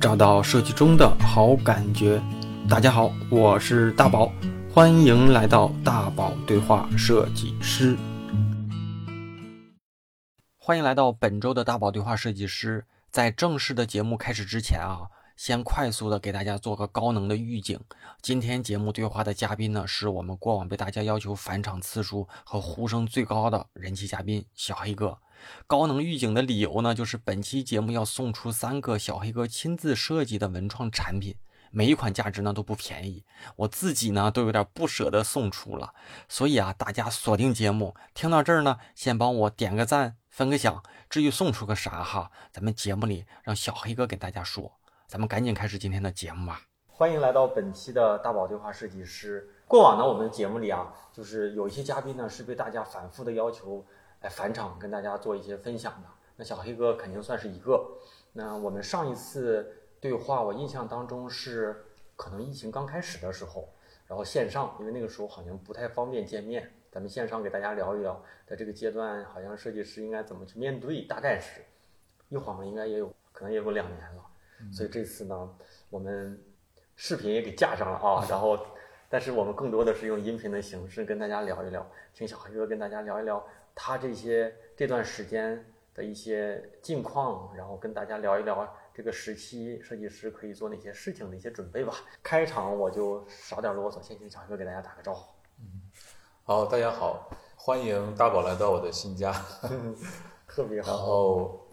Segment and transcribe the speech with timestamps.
[0.00, 2.22] 找到设计中的好感觉。
[2.66, 4.32] 大家好，我是大宝，
[4.72, 7.98] 欢迎来到大宝对话设计师。
[10.56, 12.86] 欢迎来到本周的大宝对话设计师。
[13.10, 17.78] 在正式的节目开始之前啊，先快速的给大家做个高能的预警。
[18.22, 25.18] 今天节目对话的嘉宾呢，是我们过往被大家要求返场次数和呼声最高的人气嘉宾小黑哥。
[25.66, 31.36] 高能预警的理由呢，就是本期节目要送出三个小黑哥亲自设计的文创产品，
[31.70, 33.24] 每一款价值呢都不便宜，
[33.56, 35.94] 我自己呢都有点不舍得送出了。
[36.28, 40.82] 所以啊，大家锁定节目，听到这儿呢，先帮我点个赞，分个享。
[41.08, 44.72] 至于送出个啥哈，咱们节目里让小黑哥给大家说。
[45.06, 46.62] 咱们赶紧开始今天的节目吧。
[46.86, 49.48] 欢迎来到本期的大宝对话设计师。
[49.66, 53.84] 过往呢，我们节目里啊，就是有一些嘉宾呢是被大家反复的要求。
[54.20, 57.98] 来返场跟大家做一些分享的，那小黑哥肯定算是一个。
[58.32, 61.84] 那我们上一次对话，我印象当中是
[62.16, 63.68] 可能疫情刚开始的时候，
[64.06, 71.62] 然后线上，因为那个时候好像不太方便见面，咱们线上给大家聊一聊，在这个阶段，好像设计师应该怎么去面对，大概是
[72.28, 74.24] 一晃应该也有可能也有两年了。
[74.70, 75.56] 所以这次呢，
[75.88, 76.38] 我们
[76.94, 78.58] 视频也给架上了啊，然后，
[79.08, 83.42] 但是我们更多的是用音频的形式跟大家聊一聊，请小黑哥跟大家聊一聊。
[83.74, 91.94] 他这些这段时间的一些近况，然后跟大家聊一聊这个时期设计师可以做哪些事情的一些准备吧。
[92.22, 95.32] 开场我就少点啰嗦，先请小哥给大家打个招呼。
[95.58, 95.90] 嗯，
[96.44, 99.32] 好，大家好，欢迎大宝来到我的新家，
[100.46, 100.92] 特别好。
[100.92, 101.66] 然后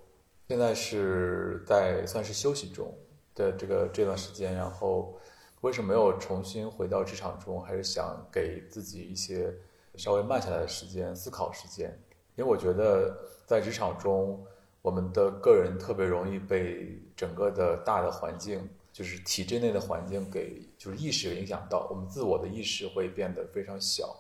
[0.48, 2.94] 现在是在算是休息中
[3.36, 5.20] 的这个这段时间，然后
[5.62, 7.62] 为什么没有重新回到职场中？
[7.62, 9.54] 还是想给自己一些。
[9.98, 11.90] 稍微慢下来的时间，思考时间，
[12.36, 13.18] 因为我觉得
[13.48, 14.46] 在职场中，
[14.82, 24.16] 我们的个人特别容易被整个的大的环境，就是体制内的环境给就是意识影响到，我们自我的意识会变得非常小。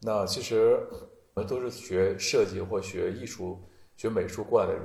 [0.00, 0.80] 那其实
[1.34, 3.60] 我们都是学设计或学艺术、
[3.96, 4.84] 学美术过来的人，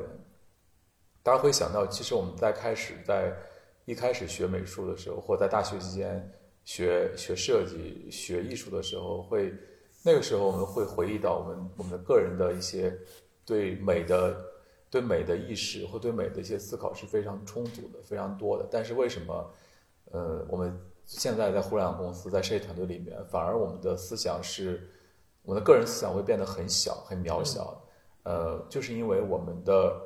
[1.24, 3.34] 大家会想到，其实我们在开始在
[3.86, 6.32] 一开始学美术的时候，或在大学期间
[6.66, 9.54] 学学设计、学艺术的时候会。
[10.02, 12.98] 那个时候我们会回忆到我们我们的个人的一些
[13.46, 14.36] 对美的
[14.90, 19.54] 对美的意识或对美的一些思考是非常充足的非常多的，但是为什么
[20.12, 24.90] 呃我们现在在互联网公司在设计团队里面反而我们的思想是
[25.44, 27.82] 我们的个人思想会变得很小很渺小
[28.24, 30.00] 呃就是因为我们的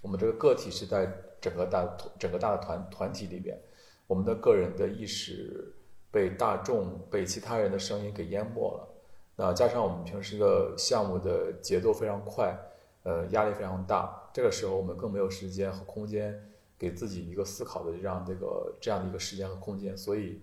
[0.00, 3.58] 我们这个个体是在整个大整个大的团团体里边，
[4.06, 5.74] 我们的个人的意识
[6.10, 8.88] 被大众被其他人的声音给淹没了。
[9.36, 12.56] 那加上我们平时的项目的节奏非常快，
[13.02, 16.40] 呃，压力非常大，这个时候我们更没有时间和空间
[16.78, 20.40] 给自己一个思考的这样这个这样的一个时间和空间，所以，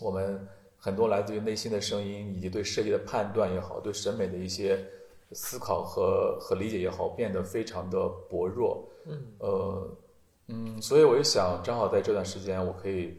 [0.00, 4.84] 我们很多来自于内心的声音，以及对设计的判断也好，对审美的一些
[5.32, 8.88] 思考和和理解也好，变得非常的薄弱。
[9.06, 9.96] 嗯，呃，
[10.48, 13.16] 嗯，所以我就想，正好在这段时间，我可以，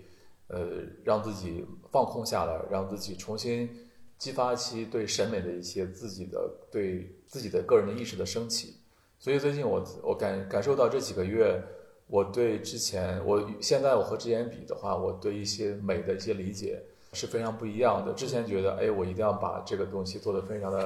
[0.48, 3.83] 呃，让自己放空下来，让自己重新。
[4.24, 8.74] 激发其对审美的一些自己的对自己的个人的意识的升起，
[9.20, 11.62] 所以最近我我感感受到这几个月，
[12.08, 18.14] 我对之前我现在我和之前比的话，我对一些美的一些理解是非常不一样的。
[18.14, 20.80] 之前觉得，哎，我一定要把这个东西做得非常的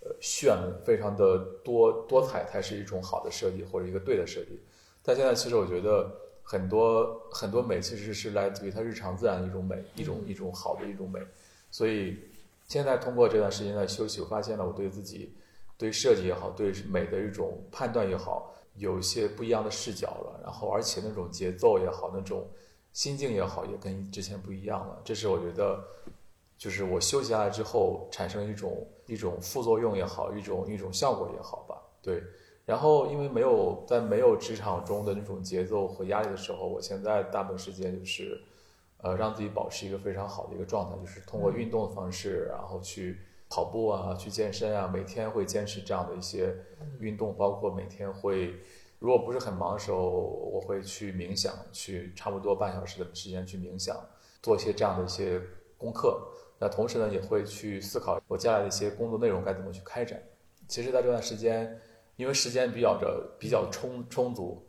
[0.00, 4.58] 呃炫，非常的多多彩，才是一种好的设计或者一个对的设计。
[5.02, 6.10] 但现在其实我觉得
[6.42, 11.20] 很多很多美其实是来自于它日常自然的一种美，一种一种好的一种美，
[11.70, 12.16] 所以。
[12.70, 15.34] 现在通过这段时间的休息，我发现了我对自己、
[15.76, 20.40] 对设计也好、对美的一种判断也好，有一些不一样的视角了。
[20.44, 22.48] 然后，而且那种节奏也好，那种
[22.92, 25.02] 心境也好，也跟之前不一样了。
[25.04, 25.82] 这是我觉得，
[26.56, 31.76] 就是我休息下来之后产生一种一种副作用也好，一种一种效果也好吧。
[32.00, 32.22] 对。
[32.64, 38.40] 然后，因为没有在没有职场中的那种节奏和压力的时候，我现在大部分时间就是。
[39.02, 43.18] 呃，让自己保持一个非常好的一个状态，就是通过运动的方式，然后去
[43.48, 46.54] 跑步啊，去健身啊，每天会坚持这样的一些
[46.98, 48.54] 运动，包括每天会，
[48.98, 53.96] 如果不是很忙的时候，我会去冥想，去差不多半小时的时间去冥想，
[54.42, 55.40] 做一些这样的一些
[55.78, 56.28] 功课。
[56.58, 60.22] 那同时呢，也会去思考我接下来的一些工作内容该怎么去开展。
[60.68, 61.80] 其实，在这段时间，
[62.16, 64.62] 因为时间比较着比较充充足，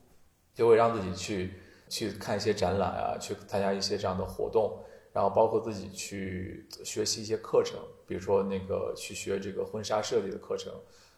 [0.54, 1.54] 就会让自己去。
[1.92, 4.80] 去看一些展览啊，去参加一些这样的活动，
[5.12, 7.78] 然后包括自己去学习一些课程，
[8.08, 10.72] 比如说那个去学这个婚纱设计的课程，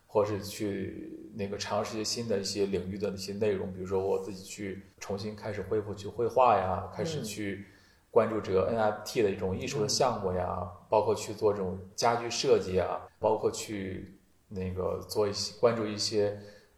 [0.08, 7.68] 或者是去那个尝试一些新的一些领域的一些内容，比如说我自己去重新开始恢复去绘画呀，开始去
[8.10, 14.18] 关注这个 NFT 的一种艺术的项目呀，包括去做这种家居设计啊，包括去
[14.50, 16.36] 那个做一些关注一些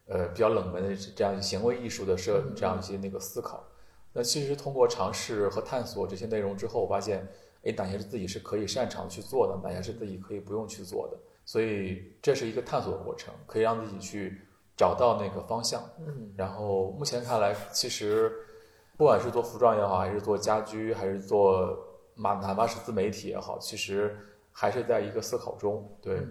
[0.08, 3.66] 呃比较冷门的这样行为艺术的设这样一些那个思考。
[4.18, 7.28] 那其实通过尝试和探索这些内容之后，我发现，
[7.64, 11.18] 哎，哪些是自己是可以擅长去做的，哪些是自己可以不用去做的。
[11.44, 14.42] 所以这是一个探索的过程，可以让自己去
[14.78, 15.84] 找到那个方向。
[16.00, 18.32] 嗯，然后目前看来，其实
[18.96, 21.78] 不管是做服装也好，还是做家居，还是做
[22.16, 24.18] 哪哪怕是自媒体也好，其实
[24.54, 25.86] 还是在一个思考中。
[26.02, 26.26] 对，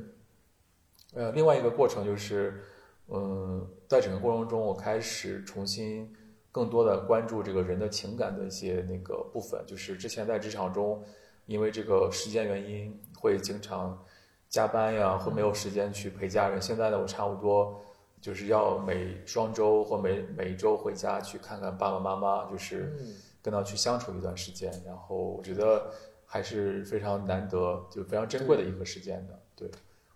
[1.12, 2.64] 呃，另外一个过程就是，
[3.08, 6.10] 嗯，在整个过程中，我开始重新
[6.54, 9.60] 更多的关注这个人的情感的一些那个部分。
[9.66, 11.02] 就是之前在职场中，
[11.46, 14.00] 因为这个时间原因，会经常
[14.48, 16.62] 加班呀，或没有时间去陪家人。
[16.62, 17.82] 现在呢，我差不多
[18.20, 24.70] 就是要每双周或每每一周回家去看看爸爸妈妈，就是嗯跟他去相处一段时间。
[24.86, 25.90] 然后我觉得
[26.24, 29.36] 还是非常难得，就非常珍贵的一个时间的。
[29.56, 29.68] 对，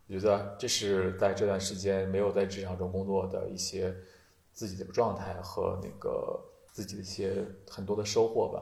[0.07, 3.93] 我觉得这是在这段时间没有在职场中工作的一些
[4.59, 6.37] 自己的状态和那个
[6.73, 8.61] 自己的一些很多的收获吧。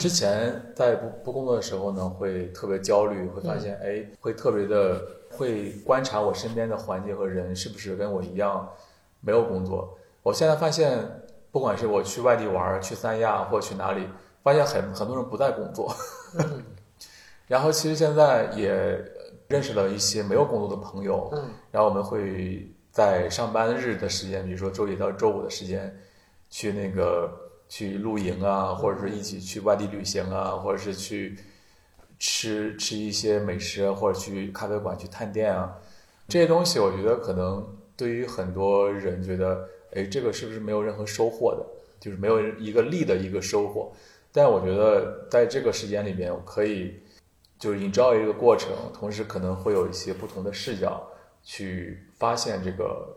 [0.00, 8.66] 之前在不不工作的时候呢，会特别焦虑，会发现哎，会特别的会观察我身边的环境和人是不是跟我一样
[9.20, 9.98] 没有工作。
[10.22, 10.98] 我现在发现，
[11.52, 14.08] 不管是我去外地玩，去三亚或去哪里，
[14.42, 15.94] 发现很很多人不在工作。
[17.46, 18.72] 然后其实现在也
[19.48, 25.92] 认识了一些没有工作的朋友，嗯然后我们会在上班日的时间，比如说周一到周五的时间，
[26.48, 27.28] 去那个
[27.68, 31.36] 去露营啊，或者是一起去外地旅行啊，或者是去
[32.20, 35.76] 吃吃一些美食，或者去咖啡馆去探店啊，
[36.28, 41.66] 这些东西我觉得可能对于很多人觉得，哎，这个是不是没有任何收获的，
[41.98, 43.92] 就是没有一个利的一个收获。
[44.30, 47.02] 但我觉得在这个时间里面，我可以
[47.58, 51.04] 就是 enjoy 这个过程，同时可能会有一些不同的视角
[51.42, 53.14] 去发现这个，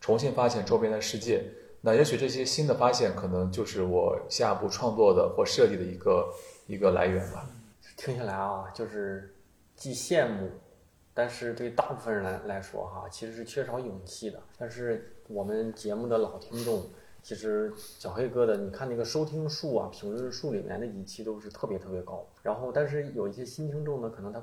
[0.00, 1.42] 重新发现周边的世界。
[1.80, 6.32] 那也许这些新的发现，可能就是我下一步创作的或设计的一个
[6.68, 7.50] 一个来源吧。
[7.96, 9.34] 听下来啊，就是
[9.74, 10.48] 既羡慕，
[11.12, 14.40] 但是对大部分人来来说哈，其实是缺少勇气的。
[14.56, 16.86] 但是我们节目的老听众，
[17.20, 22.24] 其实小黑哥的，你看那个收听数啊、评论数里面的一期都是特别特别高。
[22.44, 24.40] 然后，但是有一些新听众呢，可能他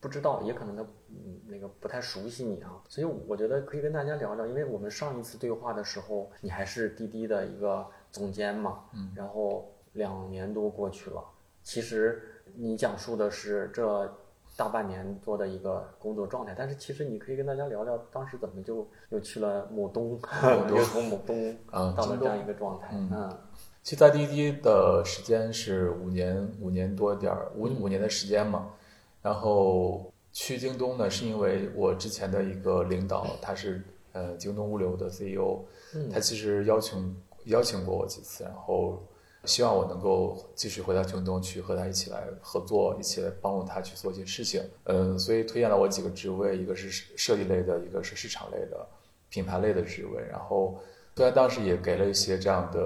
[0.00, 11.24] 不知道，也可能他嗯那个不太熟悉你啊，所以我觉得可以跟大家聊聊，因为我们上一次对话的时候，你还是滴滴的一个总监嘛，嗯，然后两年多过去了，
[11.62, 12.22] 其实
[12.54, 14.16] 你讲述的是这
[14.56, 20.18] 大半年多的一个工作状态，但是其实你可以跟大家聊聊当时怎么就又去了某东，
[20.68, 23.10] 又从某东 啊到了这样一个状态，嗯。
[23.12, 23.38] 嗯。
[23.82, 28.74] 其实，在滴滴的时间是五年，五年多点儿，五五年的时间嘛。
[29.22, 33.82] 然后去京东呢，是因为我之前的一个领导，他是
[34.12, 35.60] 呃京东物流的 CEO，
[35.94, 37.16] 嗯他其实邀请
[37.46, 39.02] 邀请过我几次，然后
[39.44, 44.62] 希望我能够继续回到京东去和他一起来合作，一起来帮助他去做一些事情。
[44.84, 48.86] 嗯，所以推荐了我几个职位，一个是设计类的，一个是市场类的、
[49.30, 50.22] 品牌类的职位。
[50.28, 50.78] 然后
[51.16, 52.80] 虽然当时也给了一些这样的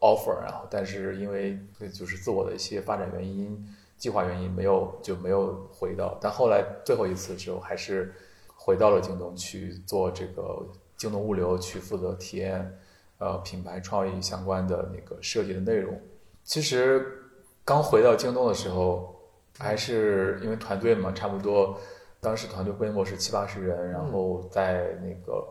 [0.00, 1.58] offer，然后但是因为
[1.92, 3.64] 就是自我的一些发展原因、
[4.04, 6.18] 计划原因，没有就没有回到。
[6.20, 8.12] 但后来最后一次之后，还是
[8.54, 10.62] 回到了京东去做这个
[10.94, 12.78] 京东物流，去负责体验
[13.16, 15.98] 呃品牌创意相关的那个设计的内容。
[16.42, 17.24] 其实
[17.64, 19.18] 刚回到京东的时候，
[19.58, 21.74] 还是因为团队嘛，差不多
[22.20, 25.48] 当时团队规模是七八十人，然后在那个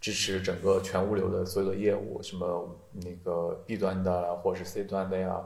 [0.00, 5.42] 支持整个全物流的所有的业务，什么那个 B 端的，或者是 C 端的呀，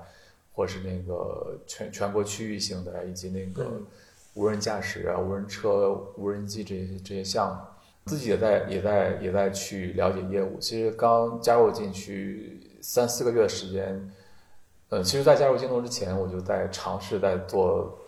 [0.60, 3.86] 或者是那个全全国区域性的，以及那个嗯。
[4.34, 7.60] 无人驾驶啊、无人车、无人机这些这些项目，
[8.04, 10.56] 自己也在也在也在去了解业务。
[10.60, 14.12] 其实刚加入进去三四个月的时间，
[14.90, 17.98] 呃，其实，在加入京东之前，我就在尝试在做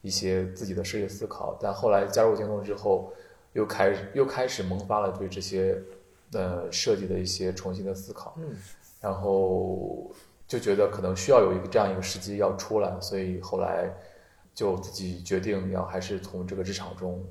[0.00, 3.12] 一些自己的设计思考，但后来加入京东之后，
[3.52, 5.78] 又开始又开始萌发了对这些
[6.32, 8.56] 呃设计的一些重新的思考，嗯。
[8.98, 10.10] 然后
[10.46, 13.92] 就觉得可能需要有一个这样一个时机要出来，所以后来
[14.54, 17.24] 就自己决定要还是从这个职场中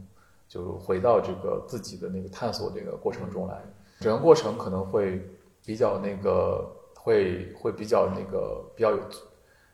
[0.48, 3.62] 就回到这个自己的那个探索这个过程中来，
[4.00, 5.28] 整个过程可能会
[5.66, 9.00] 比较那个会会比较那个比较有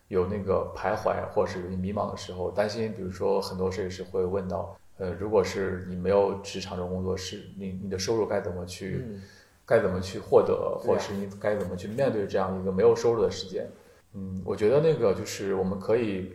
[0.07, 9.05] 有那个徘徊或者是迷茫的时候，担心比如说很多设计师会问到，呃，如果是你没有职场中工作，是你你的收入该怎么去，
[9.65, 13.70] 该怎么去获得，或者是你该怎么去面对这样一个没有收入的时间？
[14.13, 16.34] 嗯，我觉得那个就是我们可以，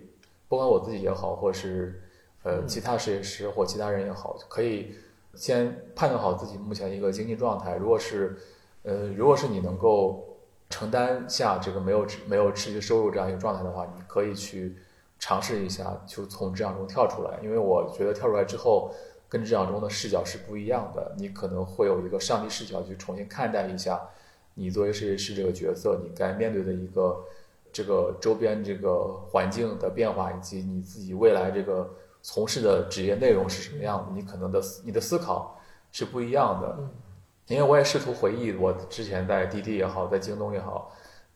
[0.48, 2.02] 不管我自己也好，或是
[2.42, 4.94] 呃其他设计师或其他人也好，可以
[5.34, 7.76] 先判断好自己目前一个经济状态。
[7.76, 8.36] 如果是
[8.82, 10.38] 呃，如果是你能够
[10.70, 14.76] 承担下这个没有没有持续收入这样一个状态的话，你可以去
[15.18, 17.38] 尝试一下，就从这样中跳出来。
[17.42, 18.90] 因为我觉得跳出来之后，
[19.28, 21.14] 跟职场中的视角是不一样的。
[21.18, 24.00] 你可能会有一个上帝视角去重新看待一下
[24.54, 27.24] 你作为设计师这个角色，你该面对的一个。
[27.72, 31.86] 这个周边这个环境的变化，以及你自己未来这个
[32.22, 35.60] 从事的职业内容是什么样的，你可能的你的思考
[35.92, 36.74] 是不一样的。
[37.48, 40.90] 因为我也试图回忆我之前在滴滴也好，在京东也好，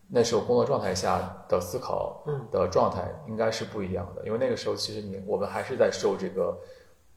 [0.09, 4.25] 那时候工作状态下的思考的状态应该是不一样的。
[4.25, 6.59] 因为那个时候其实你我们还是在受这个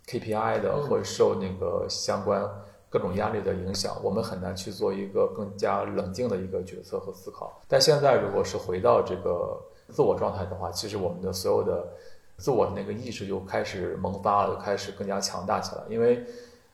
[0.08, 2.50] KPI 的，或者受那个相关。
[2.90, 7.60] 各种压力的影响，我们很难去做一个更加冷静的一个决策和思考。
[7.68, 11.88] 但现在，如果是回到这个自我状态的话，其实我们的所有的
[12.38, 15.82] 自我的那个意识就开始萌发了，就开始更加强大起来。
[15.90, 16.24] 因为，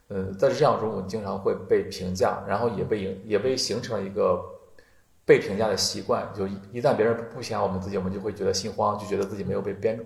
[0.09, 4.43] 嗯，在这样中，我们经常会被评价，然后也被影也被形成了一个
[5.23, 6.29] 被评价的习惯。
[6.35, 9.97] 就一旦别人不评价我们自己，我们就会觉得心慌，就觉得自己没有被编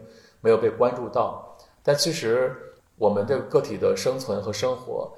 [0.42, 1.58] 没有被关注到。
[1.82, 2.56] 但其实，
[2.98, 5.12] 我们这个体的生存和生活。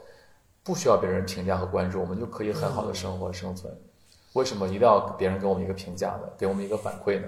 [0.67, 3.71] 不需要别人评价和关注，我们就可以很好的生活生存。
[4.33, 6.21] 为什么一定要别人给我们一个评价呢？
[6.39, 7.27] 给我们一个反馈呢？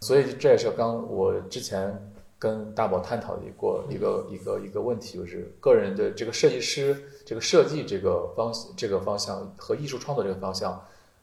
[0.00, 6.94] 所以这也是刚我之前跟大宝探讨的一个一个一个一个问题，就是个人的这个设计师
[7.24, 10.78] 这个设计这个方这个方向和艺术创作这个方向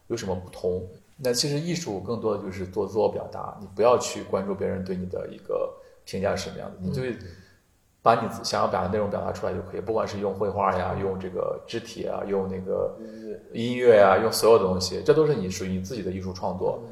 [0.07, 0.83] 有什么不同？
[1.17, 5.71] 那其实艺术更多的就是做自我表达，你不要去关注别人对你的一个
[6.05, 7.03] 评价是什么样的，你就。
[8.05, 12.95] 把你想要表达内容表达出来就可以，不管是用绘画呀，用这个肢体啊，用那个
[13.51, 16.83] 音乐啊，用所有的东西，这都是你属于你自己的艺术创作。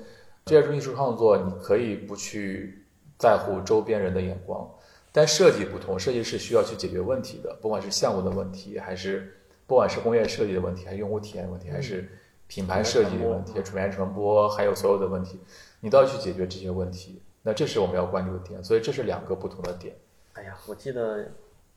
[0.43, 2.83] 这些艺术创作，你可以不去
[3.19, 4.67] 在乎周边人的眼光，
[5.11, 12.09] 但设计不同，设计是需要去解决问题的，不管是项目的问题，还是不管是工业设计的问题，还是用户体验问题，还是
[12.47, 15.39] 品牌设计的问题，品牌传播，还有所有的问题，
[15.79, 17.21] 你都要去解决这些问题。
[17.43, 19.95] 那这是我们要关注的点，所以这是两个不同的点。
[20.43, 21.25] 哎呀，我记得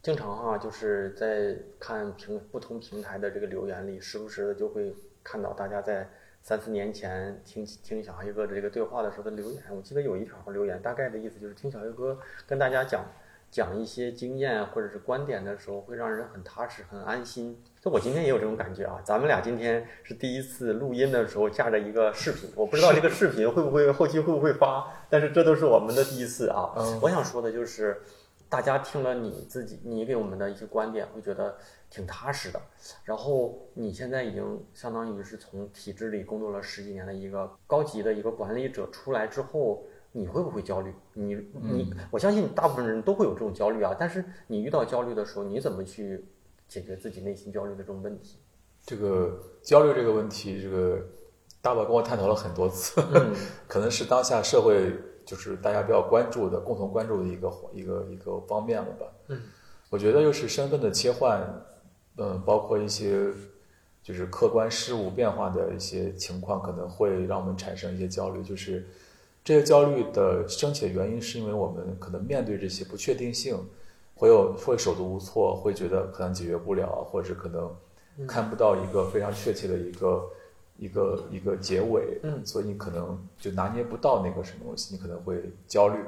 [0.02, 4.92] 经常啊，就是在看平不同平台的这个留言里，时不时的就会
[5.22, 6.08] 看到大家在
[6.42, 9.62] 三四年前听听小黑哥的这个对话的时候的留言。
[9.70, 13.04] 我记得有一条留言，大概的意思就是听小黑哥跟大家讲
[13.52, 17.62] 讲一些经验或者是观点的时候，会让人很踏实、很安心。
[17.80, 19.00] 就我今天也有这种感觉啊。
[19.04, 26.72] 咱们俩今天是第一次录音的时候架着一个视频，我不知道这个视频会不会后期会不会发，但是这都是我们的第一次啊。
[27.00, 28.02] 我想说的就是。
[28.56, 31.54] 大家听了你自己，你给我们的一些观点，会觉得
[31.90, 32.58] 挺踏实的。
[33.04, 40.90] 然后你现在已经相当于是从体制里工作了十几年的一个高级的一个管理者出来之后，你会不会焦虑？
[41.12, 43.94] 你你，我相信大部分人都会有这种焦虑啊。
[43.98, 46.24] 但是你遇到焦虑的时候，你怎么去
[46.66, 48.38] 解决自己内心焦虑的这种问题？
[48.86, 50.98] 这个焦虑这个问题，这个
[51.60, 53.02] 大宝跟我探讨了很多次，
[53.68, 54.98] 可能是当下社会。
[55.26, 59.06] 就是大家比较关注的、共同关注的一个一个一个方面了吧。
[59.26, 59.42] 嗯，
[59.90, 61.42] 我觉得又是身份的切换，
[62.16, 63.26] 嗯，包括一些
[64.02, 68.42] 就是客观事物变化的一些情况，可能会让我们产生一些焦虑。
[68.42, 68.86] 就是
[69.44, 73.58] 这些焦虑的升起的原因，是因为我们可能面对这些不确定性，
[74.14, 80.24] 会有会手足无措，会觉得可能解决不了，或者可能看不到一个非常确切的一个。
[80.78, 85.98] 一个一个结尾，嗯，所以你可能就拿捏不到那个什么东西，你可能会焦虑。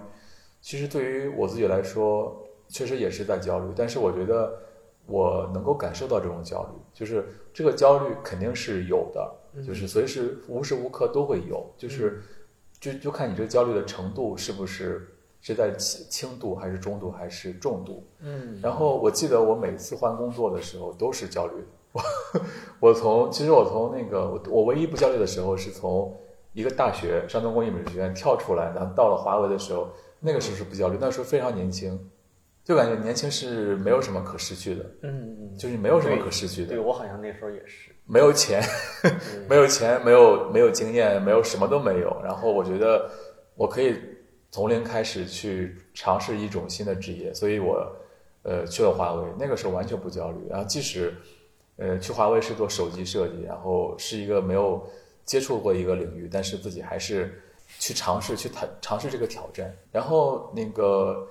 [0.61, 4.59] 其实对于我自己来说，确实也是在焦虑，但是我觉得
[5.07, 9.35] 我能够感受到这种焦虑，就是这个焦虑肯定是有的，
[9.67, 12.21] 就是随时无时无刻都会有，就是
[12.79, 15.09] 就就看你这个焦虑的程度是不是
[15.41, 18.61] 是在轻轻度还是中度还是重度，嗯。
[18.61, 21.55] 然后我记得我每次换工作的时候都是焦虑。
[21.92, 22.02] 我
[22.80, 26.14] 我从其实我从那个我我唯一不焦虑的时候是从
[26.52, 29.88] 一个大学山东工艺美术学院跳出来，然后到了华为的时候，
[30.21, 31.99] 那个时候是不焦虑，那时候非常年轻，
[32.64, 36.68] 就感觉年轻是没有什么可失去的，嗯嗯，就是没有什么可失去的。
[36.68, 38.62] 对我好像那时候也是没有钱，
[39.49, 42.21] 没有钱，没有没有经验，没有什么都没有。
[42.25, 43.09] 然后我觉得
[43.54, 43.97] 我可以
[44.50, 47.87] 从零开始去尝试一种新的职业，所以我
[48.42, 50.38] 呃去了华为，那个时候完全不焦虑。
[50.49, 51.14] 然后即使
[51.79, 54.85] 呃，去华为是做手机设计，然后是一个没有
[55.25, 57.41] 接触过一个领域，但是自己还是
[57.79, 59.73] 去尝试去谈尝试这个挑战。
[59.93, 61.25] 然后那个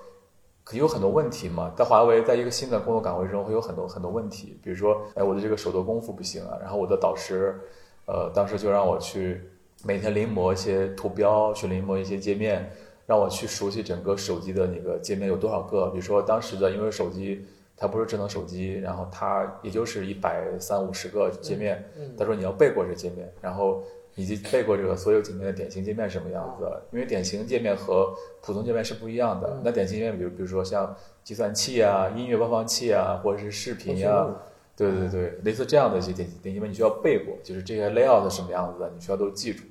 [0.64, 1.70] 可有很多问题嘛。
[1.76, 7.60] 在华为，在一个新的工作岗位中，会有很多很多问题，比如说，哎，我的这个手头功夫不行啊，然后我的导师，
[8.06, 9.42] 呃，当时就让我去
[9.84, 12.70] 每天临摹一些图标，去临摹一些界面，
[13.04, 15.88] 让我去熟悉整个手机的那个界面有多少个。
[15.88, 17.44] 比如说当时的，因为手机
[17.78, 23.82] 它不是智能手机，然后它也就是一百三五十个界面，他说你要背过这界面，然后。
[24.14, 26.68] 以及背过这个所有界面的典型界面什么样子？
[26.90, 29.60] 因为典型界面和普通界面是不一样的。
[29.62, 30.92] 那典型界面，比如比如说像
[31.22, 34.26] 计算器啊、音乐播放器啊，或者是视频呀，
[34.74, 39.62] 对对对，类似这样的一些典典型界面，你需要背过，就是这些 layout 是什么样子的，你需要都记住。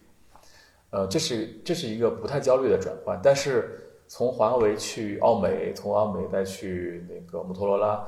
[0.92, 3.20] 呃，这是这是一个不太焦虑的转换。
[3.22, 8.08] 但是从华为去奥美，从奥美再去那个摩托罗拉，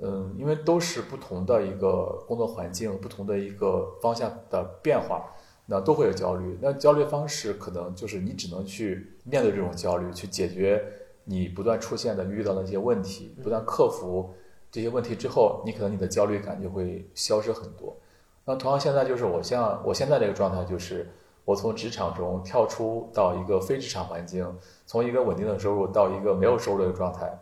[0.00, 5.24] 嗯，因为都是不同的一个工作环境，不同的一个方向的变化。
[5.72, 10.84] 那都会有焦虑，那焦虑方式可能就是你只能去面对这种焦虑，去解决
[11.22, 14.34] 你不断出现的遇到的一些问题，不断克服
[14.68, 17.96] 这些问题之后，你可能你的焦虑感就会消失很多。
[18.44, 21.08] 那同样现在就是我像我现在这个状态，就是
[21.44, 24.44] 我从职场中跳出到一个非职场环境，
[24.90, 27.32] 从一个稳定的收入到一个没有收入的状态，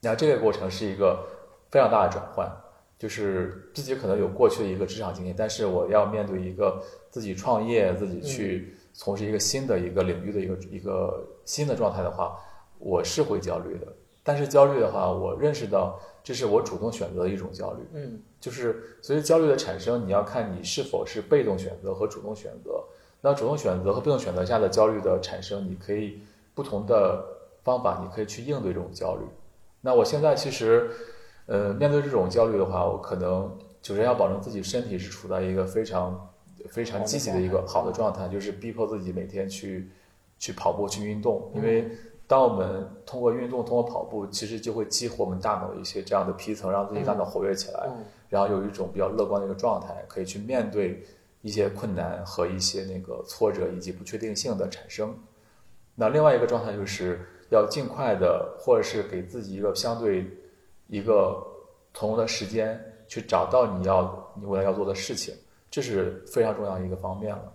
[0.00, 1.18] 那这个过程是一个
[1.68, 2.48] 非常大的转换。
[2.96, 6.80] 就是自己可能有过去的一个职场经验，但是我要面对一个
[7.10, 12.38] 自己创业、自己去从事一个新的一个领域的一个一个新的状态的话，
[12.78, 13.88] 我是会焦虑的。
[14.22, 17.80] 但是焦虑的话，我认识到这是我主动选择的一种焦虑。
[17.94, 22.80] 嗯，就是所以焦虑的产生，你要看你是否是被动选择和主动选择。
[23.20, 26.20] 那主动选择和被动选择下的焦虑的产生，你可以
[26.54, 27.24] 不同的
[27.62, 29.24] 方法，你可以去应对这种焦虑。
[29.80, 30.90] 那我现在其实。
[31.46, 33.50] 呃，面对这种焦虑的话，我可能
[33.82, 36.30] 首先要保证自己身体是处在一个非常
[36.70, 39.90] 非常积极的一个好的状态，就是逼迫自己每天去
[40.38, 41.50] 去跑步去运动。
[41.52, 41.90] 因为
[42.28, 47.90] 当我们通过运动通过跑步，其实就会激活我们大脑一些这样的皮层，让自己大脑活跃起来，
[48.28, 51.04] 然后有一种比较乐观的一个状态，可以去面对
[51.42, 55.12] 一些困难和一些那个挫折以及不确定性的产生。
[56.02, 60.26] 那另外一个状态就是要尽快的，或者是给自己一个相对。
[60.88, 61.42] 一个
[61.94, 65.34] 从容的时间去找到你要你未来要做的事情，
[65.70, 67.50] 这是非常重要一个方面了。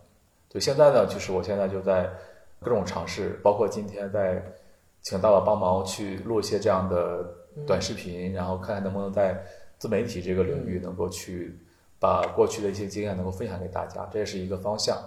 [0.49, 2.10] 对，现在呢，就是我现在就在
[2.60, 4.43] 各种尝试，包括今天在
[5.03, 7.29] 请大佬帮忙去录一些这样的
[7.67, 9.39] 短视频，然后看看能不能在
[9.77, 11.55] 自媒体这个领域能够去
[11.99, 14.97] 把过去的一些经验能够分享给大家，这也是一个方向。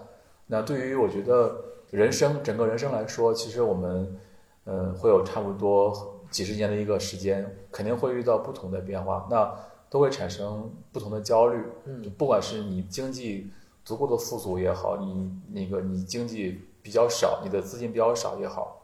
[0.47, 4.17] 那对于我觉得人生整个人生来说，其实我们
[4.65, 6.17] 呃会有差不多。
[6.31, 9.53] 几十年的一个时间，肯定会遇到不同的变化，那
[9.89, 11.61] 都会产生不同的焦虑。
[11.87, 13.51] 嗯，不管是你经济
[13.85, 18.81] 足够的富足也好，你那个你经济比较少，你的资金比较少也好，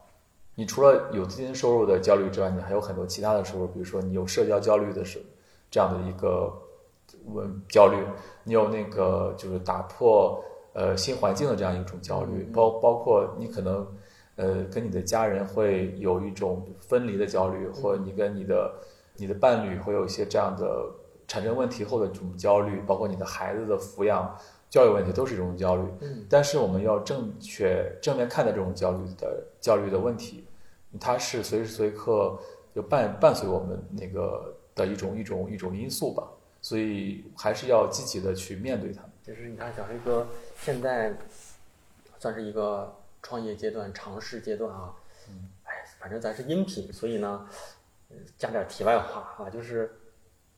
[0.55, 5.25] 你除了有资金收入的焦虑之外，你还有很多其他的收入，比如说你有社交焦虑的是
[5.71, 6.51] 这样的一个
[7.27, 7.95] 问焦虑，
[8.43, 10.43] 你有那个就是打破
[10.77, 13.85] 呃新环境的这样一种焦虑，包包括你可能。
[14.39, 18.71] 呃，跟你的家人会有一种分离的焦虑，或者你跟你的
[19.15, 20.87] 你的伴侣会有一些这样的
[21.27, 24.37] 产生问题后的这种焦虑，包括你的孩子的抚养
[24.69, 25.81] 教育问题都是一种焦虑。
[26.01, 30.45] 嗯，但是我们要正确正面看待这种焦虑的焦虑的问题，
[30.99, 32.37] 它是随时随刻
[32.75, 36.27] 就伴伴随我们那个的一种一种一种因素吧，
[36.61, 39.01] 所以还是要积极的去面对它。
[39.27, 40.25] 就是你看小黑哥
[40.57, 41.13] 现在
[42.17, 42.95] 算是一个。
[43.23, 44.93] 创业阶段、尝试阶段啊，
[45.65, 47.45] 哎，反正咱是音频，所以呢，
[48.37, 49.91] 加点题外话啊，就是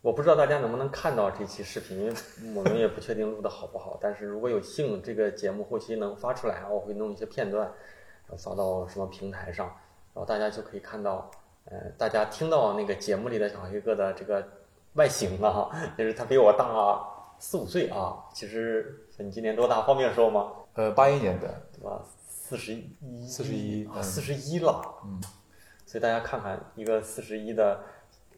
[0.01, 2.13] 我不知道大家能不能看到这期视频，因为
[2.53, 3.97] 我们也不确定录的好不好。
[3.99, 7.65] 但是如果有幸这个节目后期能发出来，我会弄一些片段，
[8.27, 9.65] 然后发到什么平台上，
[10.13, 11.31] 然后大家就可以看到，
[11.65, 14.47] 呃，大家听到那个节目里的小黑哥的这个
[14.93, 16.67] 外形了哈，就是他比我大
[17.39, 18.25] 四五岁啊。
[18.33, 19.81] 其实你今年多大？
[19.81, 20.51] 方便说吗？
[20.73, 22.03] 呃，八一年的，对吧？
[22.27, 22.89] 四十一，
[23.27, 24.81] 四十一，四十一了。
[25.03, 25.21] 嗯，
[25.85, 27.79] 所以大家看看一个四十一的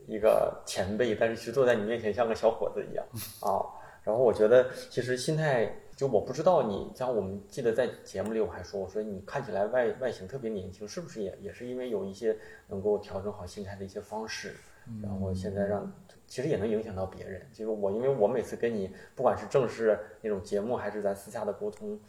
[0.07, 3.05] 一个前辈，但是其实坐在你面前像个小伙子一样
[3.41, 3.63] 啊。
[4.03, 12.35] 然后我觉得其实心态，就我不知道你像我们记得在节目里我还说，我说你看起来外外形特别年轻，是不是也也是因为有一些
[12.67, 14.55] 能够调整好心态的一些方式，
[15.01, 15.91] 然后现在让
[16.27, 17.45] 其实也能影响到别人。
[17.51, 21.99] 就是我因为我每次跟你不管是正式那种节目，还是咱私下的沟通。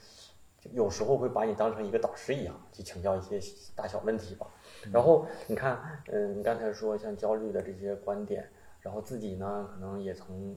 [0.70, 3.40] 有时候会把你当成一个导师一样去请教一些
[3.74, 4.46] 大小问题吧。
[4.92, 8.48] 然后你看，嗯，你刚才说像焦虑的这些观点，
[8.80, 10.56] 然后自己呢可能也从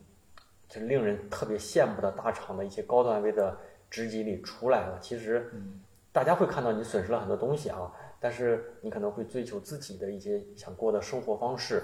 [0.69, 3.58] 就是令人特别羡慕的大厂的一些高段位的
[3.89, 4.99] 职级里出来了。
[5.01, 5.51] 其实
[6.12, 11.82] 大家会看到你损失了很多东西啊，但是你可能会追求自己的一些想过的生活方式。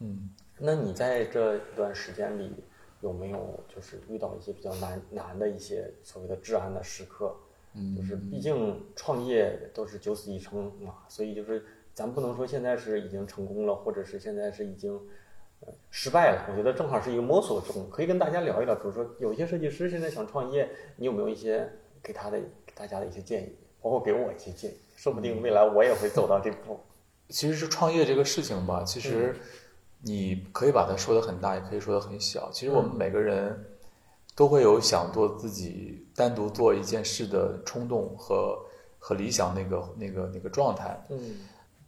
[0.00, 2.52] 嗯，那你在这一段时间里
[3.00, 7.34] 有没有就是遇到一些比较难难的一些所谓的治安的时刻？
[7.72, 14.92] 嗯就是毕竟创业都是九死一生嘛，所以就是咱不能说现在是已经成功了，或者是现在是已经
[15.60, 16.46] 呃失败了。
[16.50, 18.74] 我觉得正好是一个摸索中，可以跟大家聊一聊。
[18.74, 21.70] 比如说，有些设计师现在想创业，你有没有一些
[22.02, 24.74] 给他的给大家的一些建议，包括给我一些建议？
[24.96, 26.80] 说不定未来我也会走到这步。
[27.28, 29.36] 其实是创业这个事情吧，其实
[30.02, 32.50] 你可以把它说的很大，也可以说的很小。
[32.52, 33.64] 其实我们每个人
[34.34, 38.58] 都会有想做自己单独做一件事的冲动和
[38.98, 40.98] 和理想那个那个那个状态。
[41.10, 41.18] 嗯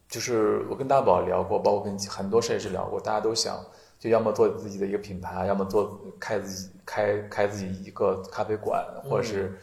[0.09, 3.59] 就是我跟大宝聊过，包括跟很多设计师聊过，大家都想
[3.99, 9.59] 就要么做自己的一个品牌，要么做开自己开开自己一个咖啡馆，或者是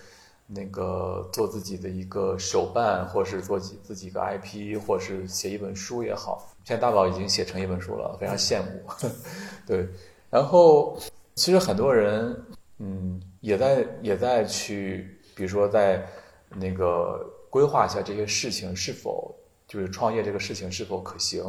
[0.49, 6.51] 那个做自己的一个手办，或是做自己自己一个 IP，或是写一本书也好。
[6.63, 9.09] 现在大宝已经写成一本书了，非常羡慕。
[9.65, 9.87] 对，
[10.29, 10.97] 然后
[11.35, 12.35] 其实很多人
[12.79, 16.05] 嗯也在也在去，比如说在
[16.55, 19.35] 那个规划一下这些事情是否。
[19.69, 21.43] 就是创业这个事情是否可行？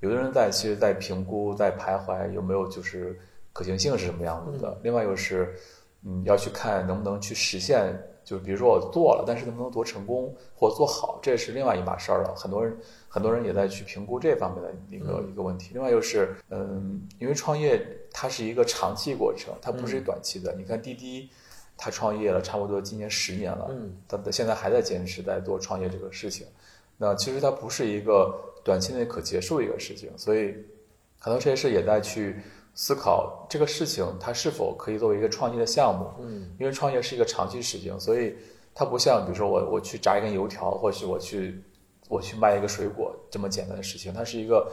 [0.00, 3.14] 有的人在其实，在评估，在徘徊有没有就是
[3.52, 4.80] 可行性是什么样子的。
[4.82, 5.54] 另外又是，
[6.02, 7.94] 嗯，要去看能不能去实现。
[8.28, 12.34] 就比如说我做了，但是能不能做成功或做好，这是另外一码事儿了。
[12.36, 12.76] 很多人
[13.08, 15.70] 很多人也在去评估这方面的一个一个问题。
[15.72, 20.54] 另外就是，嗯，因为创业它是一个长期过程，它不是短期的。
[20.58, 21.30] 你看滴滴，
[21.74, 26.46] 它创业了差不多今年十年了，嗯，它现在还在坚持在做创业这个事情。
[26.98, 30.54] 那其实它不是一个短期内可结束的一个事情，所以
[31.18, 32.36] 很多设计师也在去
[32.80, 36.06] 思考这个事情它是否可以作为一个创业的项目。
[36.20, 38.36] 嗯，因为创业是一个长期事情，所以
[38.72, 41.60] 它不像比如说我我去炸一根油条，或许我去
[42.08, 44.70] 我去卖一个水果这么简单的事情，它是一个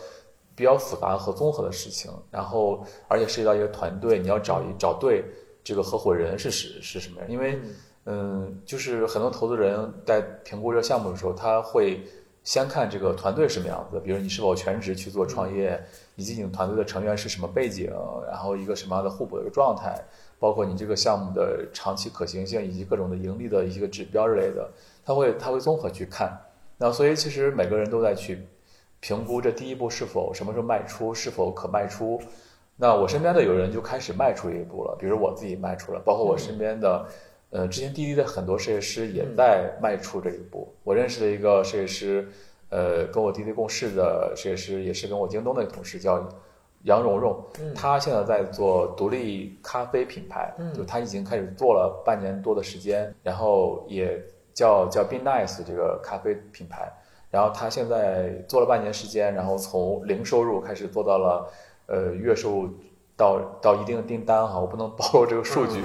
[0.55, 2.11] 比较复杂和综合的事情。
[2.29, 5.25] 然后而且涉及到一个团队，你要找一找对
[5.63, 7.59] 这个合伙人是是是什么样，因为。
[8.07, 12.03] 嗯，就是很多投资人在评估这个项目的时候，他会
[12.43, 15.83] 先看这个团队什么样子，比如你是否全职去做创业，
[16.15, 17.91] 以及你团队的成员是什么背景，
[18.27, 19.99] 然后一个什么样的互补的一个状态，
[20.39, 24.69] 包括你这个项目的长期可行性以及各种的盈利的一个指标之类的，
[25.03, 26.31] 他会他会综合去看。
[26.77, 28.45] 那所以其实每个人都在去
[28.99, 32.21] 评估这第一步是否什么时候卖出，是否可卖出。
[32.77, 37.05] 那我身边的有人就开始迈出一步了，比如我自己迈出了，包括我身边的。
[37.51, 40.73] 呃，之前滴滴的很多设计师也在迈出这一步。
[40.83, 42.27] 我认识的一个设计师，
[42.75, 46.21] 呃，跟我滴滴共事的设计师，也是跟我京东的同事，叫
[46.83, 47.41] 杨蓉蓉。
[47.61, 54.21] 嗯他现在在做独立咖啡品牌，嗯就他已经开始做了半年多的时间，然后也
[54.53, 56.91] 叫叫 Be Nice 这个咖啡品牌。
[57.31, 61.47] 然后他现在做了半年时间，然后从零收入开始做到了
[61.87, 62.69] 呃月收入
[63.15, 65.81] 到到一定的订单哈，我不能 暴露这个数据。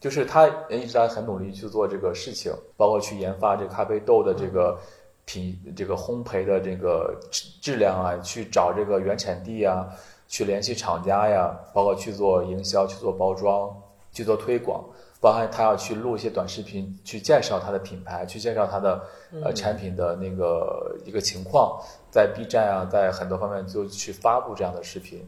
[0.00, 4.78] 就是他一直在很努力去做这个事情，包括去研发这咖啡豆的这个
[5.24, 9.88] 品、这个烘焙的这个质质量啊，去找这个原产地啊，
[10.28, 13.74] 去联系厂家呀，包括去做营销、去做包装、
[14.12, 14.84] 去做推广，
[15.20, 19.02] 包含他要去录一些短视频，去介绍他的品牌，去介绍他的
[19.42, 25.26] 呃产品的那个一个情况，在 B 站啊，在很多方面就去发布这样的视频，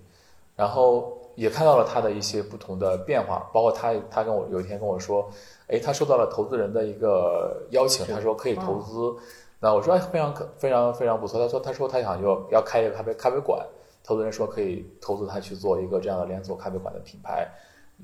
[0.54, 1.16] 然后。
[1.36, 5.30] 也看到了他的一些不同的变化，包括他，他跟我有一天跟我说，
[5.68, 9.14] 哎，他收到了投资人的一个邀请，他说可以投资，
[9.58, 11.40] 那我说哎，非常可非常非常不错。
[11.40, 13.66] 他说他说他想要要开一个咖啡咖啡馆，
[14.04, 17.48] 投资人说可以投资他去做一个这样的连锁咖啡馆的品牌，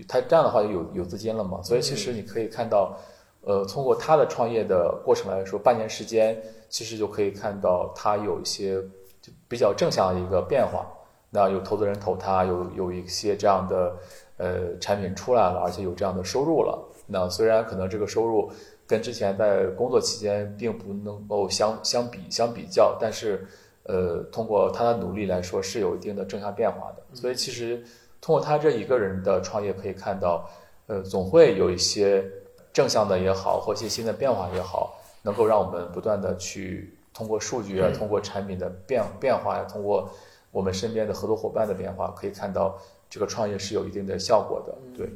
[0.09, 1.61] 他这样的话就有有资金了嘛。
[1.63, 2.97] 所以其实你可以看到，
[3.43, 8.81] 呃，通过他的创业的过程来说，半年时间其实就可以看到他有一些
[9.21, 10.87] 就比较正向的一个变化。
[11.35, 13.97] 那有投资人投他，有有一些这样的
[14.37, 16.79] 呃产品出来了，而且有这样的收入了。
[17.07, 18.51] 那虽然可能这个收入
[18.87, 23.47] 跟之前在工作期间并不能够相相比相比较，但是
[23.85, 27.03] 呃通过他的努力来说是有一定的正向变化的。
[27.15, 27.83] 所以其实
[28.21, 30.49] 通过他这一个人的创业可以看到，
[30.87, 32.25] 呃总会有一些
[32.73, 40.11] 正向的也好，或一些新的变化也好，能够让我们不断的去通过数据啊，通过产品的变变化呀，通过。
[40.55, 45.09] 我们身边的合作伙伴的变化，可以看到这个创业是有一定的效果的，对。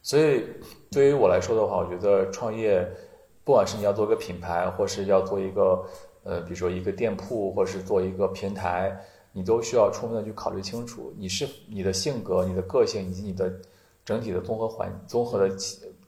[0.00, 0.46] 所以
[0.90, 2.90] 对于我来说的话，我觉得创业，
[3.48, 5.82] 不管是你要做一个品牌，或是要做一个
[6.22, 8.94] 呃，比如说一个店铺，或是做一个平台，
[9.32, 13.50] 你都需要充分的去考虑清楚，你是你的性格、你的个性以及你的
[14.04, 15.56] 整体的综合环综合的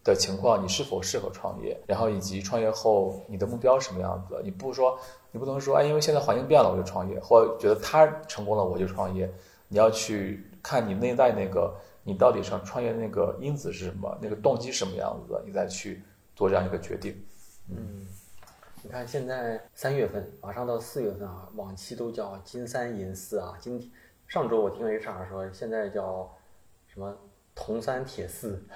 [0.05, 4.39] 的情况，你是否适合创业，然后以及创业后你的目标什么样子？
[4.45, 4.99] 你不说，
[5.33, 9.27] 你不能说，哎，因为现在环境变了我就创业，或觉得他成功了我就创业。
[9.67, 11.75] 你要去看你内在那个，
[12.05, 16.03] 你到底想创业那个因子是什么，那个动机什么样子的，你再去
[16.41, 17.15] 做这样一个决定。
[17.69, 18.07] 嗯，
[18.83, 23.59] 你看现在三月份，马上到四月份啊，往期都叫金三银四啊。
[23.61, 23.93] 今
[24.27, 26.35] 上周我听 HR 说，现在叫
[26.87, 27.15] 什么
[27.55, 28.59] 铜三铁四，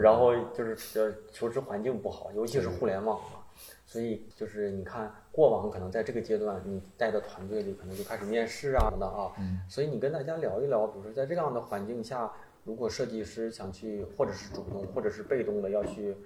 [0.00, 3.40] 然后就是呃求职环境不好，尤其是互联网嘛。
[3.84, 9.30] 所以就是你看，过往可能在这个阶段，你带的团队里可能就开始面试啊什么的啊。
[9.38, 9.60] 嗯。
[9.68, 12.32] 所以你跟大家聊一聊，比如说在这样的环境下，
[12.64, 16.16] 如果设计师想去，或者是主动，或者是被动的要去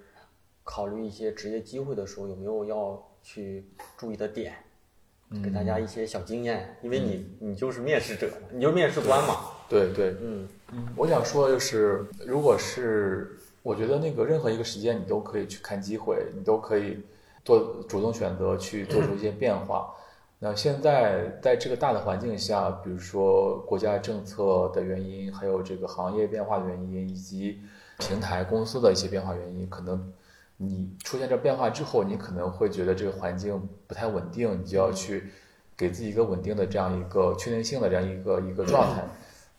[0.63, 3.65] 考虑一些职业机会的时候，有没有要去
[3.97, 4.53] 注意的点？
[5.43, 9.51] 给大家一些小经验，因为你你就是面试者，你就是面试官嘛。
[9.69, 10.87] 对对，嗯嗯。
[10.95, 16.97] 我想说就是，如果是我觉得那个任何一个时间，你都可以去看机会，你都可以。
[17.45, 19.93] 做主动选择去做出一些变化。
[20.39, 27.59] 那现在在这个大的环境下，比如说国家政策的原因，还有这个行业变化的原因，以及
[27.99, 30.09] 平台公司的一些变化原因，可能
[30.57, 35.31] 你出现这变化之后，你可能会觉得这个环境不太稳定，你就要去
[35.75, 39.03] 给自己一个稳定的这样一个确定性的这样一个一个状态。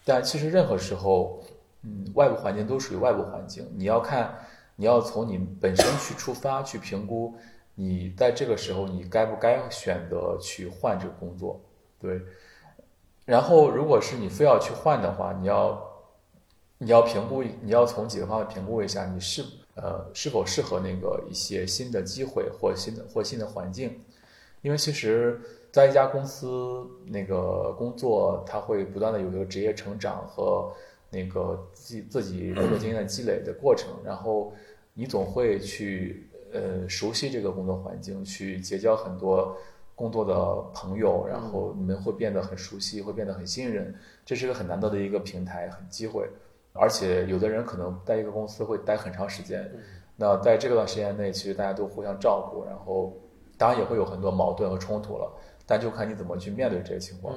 [0.05, 1.43] 但其实任何时候，
[1.83, 4.35] 嗯，外部环境都属于外部环境，你要看，
[4.77, 7.35] 你要从你本身去出发去评估。
[7.77, 11.61] 你在这个时候，你该不该选择去换这个工作？
[11.99, 12.23] 对。
[13.25, 15.83] 然后，如果是你非要去换的话，你要
[16.79, 19.45] 你要评估，你要从几个方面评估一下，你是
[19.77, 24.01] 呃是否适合那个一些新的机会或新的或新的环境。
[24.63, 30.73] 因为其实，在一家公司那个工作，它会不断的有一个职业成长和
[31.11, 34.53] 那个自己自己工作经验的积累的过程，然后
[34.95, 36.29] 你总会去。
[36.57, 39.57] 呃，熟悉这个工作环境，去结交很多
[39.97, 40.35] 工作的
[40.73, 43.93] 朋友，然后你们会变得很熟悉，会变得很信任，
[44.25, 46.31] 这是一个很难得的一个平台，很机会。
[46.75, 49.71] 而且有的人可能在一个公司会待很长时间，
[50.17, 53.17] 那在这段时间内，其实大家都互相照顾，然后
[53.57, 55.33] 当然也会有很多矛盾和冲突了，
[55.67, 57.35] 但就看你怎么去面对这些情况。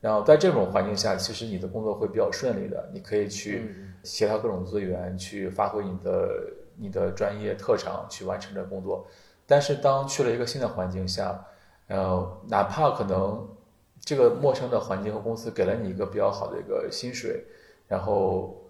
[0.00, 6.28] 然后在这种环境下，其实你的工作会比较顺利的，你可以去协调各种资源，去发挥你的。
[6.76, 9.06] 你的专业特长去完成这工作，
[9.46, 11.46] 但是当去了一个新的环境下，
[11.86, 13.48] 呃，哪怕可能
[14.00, 17.44] 这个陌生的环境和公司给了你一个比较好的一个薪水，
[17.86, 18.60] 然后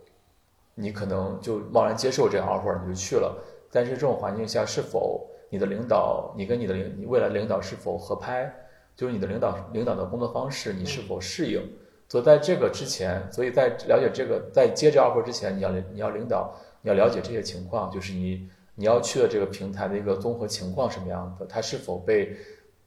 [0.75, 3.37] 你可能就贸然接受这样 offer，你就去了。
[3.71, 8.53] 但是这种环境下，是否你的领导，你跟你的领，你未来领导是否合拍？
[8.97, 11.61] 就是你的领导领导的工作方式，你是否适应？
[12.09, 16.55] 所以在这个之前，所以在了解这个，在接这 offer 之前，你要你要领导。
[16.87, 22.37] 你要了解这些情况，就是你你要去的这个平台的一个综合情况什么样子，它是否被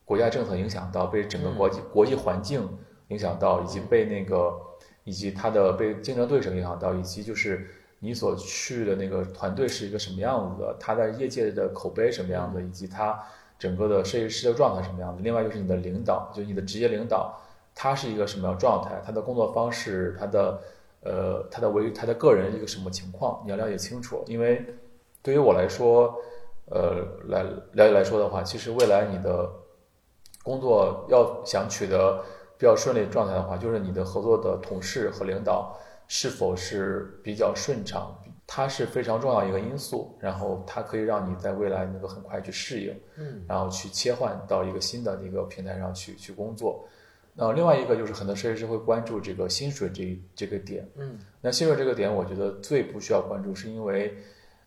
[0.05, 2.61] 国家政策影响到，被整个国际国际环境
[3.07, 4.53] 影响到，以及被那个
[5.07, 7.65] 以及他的被竞争对手影响到，以及就是
[7.99, 13.17] 你所去的那个团队是一个什么样子的，他在业界的口碑什么样子，以及他
[13.57, 15.23] 整个的设计师的状态什么样子。
[15.23, 17.39] 另外就是你的领导，就是你的职业领导，
[17.73, 20.59] 他是一个什么样状态，他的工作方式，他的。
[21.01, 24.25] 呃，他的为他的个人一个什么情况，你要了解清楚。
[24.27, 24.65] 因为
[25.21, 26.13] 对于我来说，
[26.65, 29.49] 呃，来了解来说的话，其实未来你的
[30.43, 32.21] 工作要想取得
[32.57, 40.17] 比较顺利的状态的话，就是你的合作的同事和领导是否是比较顺畅，它是非常重要一个因素。
[40.19, 46.87] 然后它可以让你在未来能够很快去适应，嗯，然后去切换到一个新的一个平台上去去工作。
[47.39, 54.17] 那另外一个就是很多设计师会关注这个薪水这这个点，嗯，那薪水这个点，我觉得最不需要关注，是因为，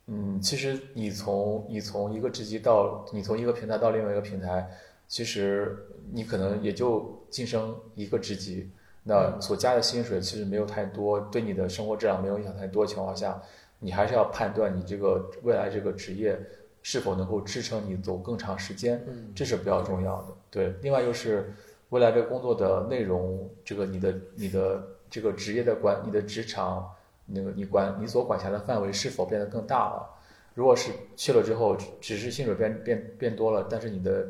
[0.07, 4.71] 嗯，其实你从你从一个职级到你从一个平台到另外一个平台，
[5.09, 5.77] 其实
[6.13, 8.69] 你可能也就晋升一个职级，
[9.05, 13.41] 那所加的薪水其实没有太多，对你的生活质量没有影响太多情况下，
[13.79, 16.39] 你还是要判断你这个未来这个职业
[16.83, 20.29] 是否能够支撑你走更长时间，嗯，这是比较重要的。
[20.51, 21.53] 对，另外就是。
[21.91, 26.89] 未来这个工作的内容，这个你的你的这个职业的管，你的职场
[27.27, 30.09] 那个你管你所管辖的范围是否变得更大了？
[30.55, 34.29] 如果是去了之后，只是薪水变变变多了，但是你的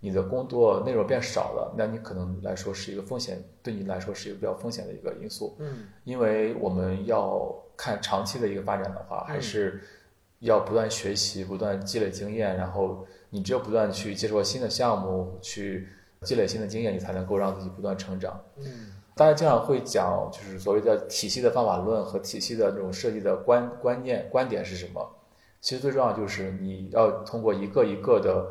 [0.00, 5.56] 你的工作内容变少了，那你可能来说是一个风险，对你来说是一个比较风险的一个因素。
[5.58, 9.80] 嗯，因为我们要看长期的一个发展的话，还是
[10.40, 15.88] 要不断学习，不断积累经验，然后你只有不断去接触新的项目去。
[16.22, 18.42] 积累新的经验，你才能够让自己不断成长。
[18.56, 25.08] 嗯，大家经常会讲，就是所谓的体系的方法论和体系的这种设计的观观念观点是什么？
[25.60, 28.48] 其实最重要就是你要通过一个一个的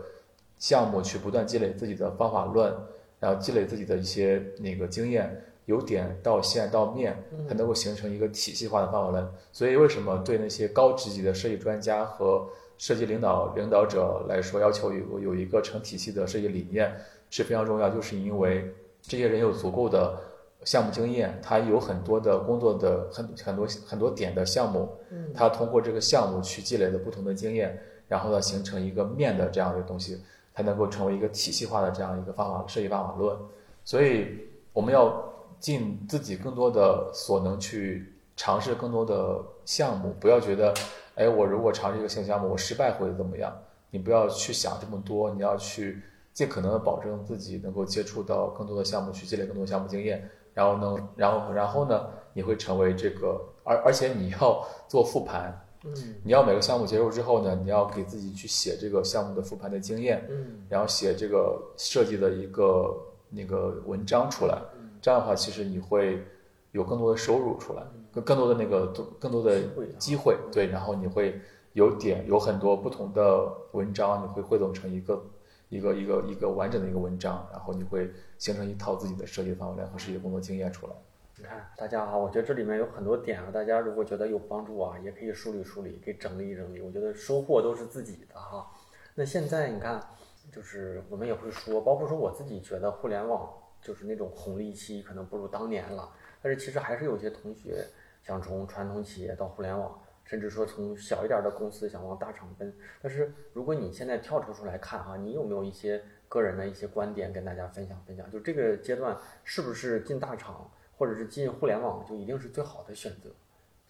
[0.59, 2.73] 项目去不断积累自己的方法论，
[3.19, 7.15] 然后积累自己的一些那个经验，由点到线到面，
[7.47, 9.27] 才能够形成一个体系化的方法论。
[9.51, 16.95] 所以为什么对那些高职级的设计专家和设计领导领导者来说，要求有有一个成体系的设计理念
[17.29, 20.19] 是非常重要，就是因为这些人有足够的
[20.63, 24.89] 项目经验，他有很多的工作的很很多很多点的项目，
[25.33, 30.21] 他通过这个项目去积累的不同的经验，然后呢形成一个面的这样的东西，
[30.57, 33.37] 才能够成为一个体系化的这样一个方法设计方法论。
[33.85, 34.39] 所以
[34.73, 35.23] 我们要
[35.59, 40.73] 尽自己更多的所能去尝试更多的项目，不要觉得，
[41.13, 43.55] 哎，我如果尝试一个新项目，我失败会怎么样？
[43.91, 46.01] 你不要去想这么多，你要去
[46.33, 55.93] 尽可能的保证自己能够接触到更多的项目，去积累更多的项目经验，然后呢，然后然后呢，你会成为这个，而而且你要做复盘，嗯。
[56.23, 60.65] 你要每个项目结束之后呢，你要给自己去写这个项目的复盘的经验，嗯。
[60.69, 62.95] 然后写这个设计的一个
[63.29, 64.61] 那个文章出来，
[65.01, 66.23] 这样的话，其实你会
[66.71, 68.87] 有更多的收入出来，更更多的那个
[69.19, 69.61] 更多的
[69.97, 71.39] 机会对，然后你会
[71.73, 75.23] 有点有很多不同的文章，你会汇总成一个
[75.69, 80.93] 一个一个一个完整的一个文章，然后你会形成一套自己的设计方法论和设计工作经验出来。
[81.39, 86.81] 你看，大家哈，我觉得这里面有很多点啊，大家如果觉得有帮助啊，也可以梳理梳理，可以整理整理。
[86.81, 88.71] 我觉得收获都是自己的哈。
[89.13, 90.03] 那现在你看，
[90.51, 97.85] 就是我们也会说，包括说我自己觉得互联网就是那种红利期可能不如当年了，但是其实还是有些同学
[98.23, 102.75] 想从传统企业到互联网，甚至说从小一点的公司想往大厂奔。
[102.99, 108.27] 但是如果你现在跳脱出来看哈，你有没有一些个人的一些观点跟大家分享分享？
[108.31, 110.67] 就这个阶段是不是进大厂？
[110.97, 113.29] 或者是进互联网就一定是最好的选择，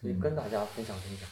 [0.01, 1.27] 所以跟大家分享分享。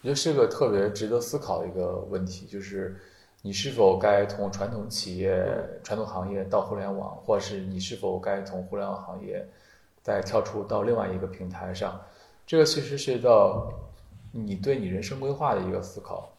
[0.00, 2.96] 我觉得是个特别值得思考的一个问题，就是
[3.42, 5.44] 你是否该从传统企业、
[5.82, 9.44] 传统行业到互联网，或者是你是否该从互联网行业
[10.02, 12.00] 再跳出到另外一个平台上？
[12.46, 13.72] 这个其实涉及到
[14.30, 16.32] 你对你人生规划的一个思考，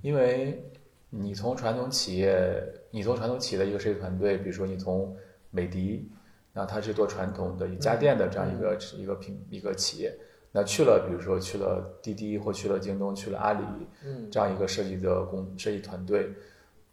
[0.00, 0.64] 因为
[1.10, 5.14] 你从传统企业，你从传统企业的一个设计团队，比如说你从
[5.50, 6.08] 美的。
[6.54, 10.14] 那它是做传统的家电的这样一个、一个品一个企业，
[10.52, 13.64] 那去了，比如说去了滴滴或去了京东，去了阿里，
[14.04, 16.28] 嗯，这样一个设计的工设计团队，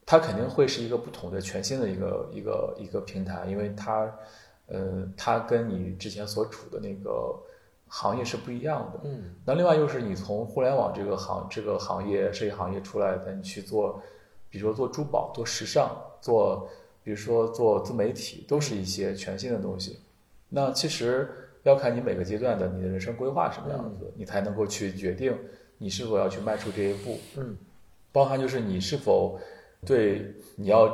[0.05, 4.09] 它肯定会是一个不同的、全新的一个一个一个平台，因为它，
[4.67, 7.37] 呃，它跟你之前所处的那个
[7.89, 9.01] 行业是不一样的。
[9.03, 14.01] 嗯，那另外又是你从互联网这个行这个行业设计行业出来的，你去做，
[14.49, 16.69] 比如说做珠宝、做时尚、做。
[17.09, 19.97] 比如说做自媒体，都是一些全新的东西。
[20.47, 21.27] 那其实
[21.63, 25.35] 要看你每个阶段的你的人生规划什么样子，你才能够去决定
[25.79, 27.17] 你是否要去迈出这一步。
[27.35, 27.57] 嗯，
[28.11, 29.39] 包含就是你是否
[29.83, 30.87] 对你要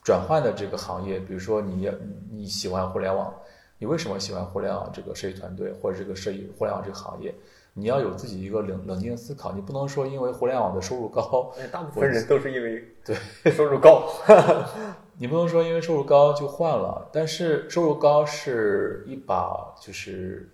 [0.00, 1.92] 转换的这个行业，比如说你要
[2.30, 3.34] 你喜欢互联网，
[3.78, 7.34] 你为什么喜欢互联网这个设计团队或者这个设计互联网这个行业？
[7.74, 13.16] 你要有自己一个冷冷静思考，你不能说因为互联网的收入高，哎，大部分人都是因为对
[13.50, 14.08] 收入高。
[15.18, 20.48] 你不能说因为收入高就换了，但是收入高是一把就是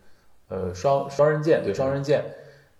[0.49, 2.25] 呃双双刃剑，对双刃剑。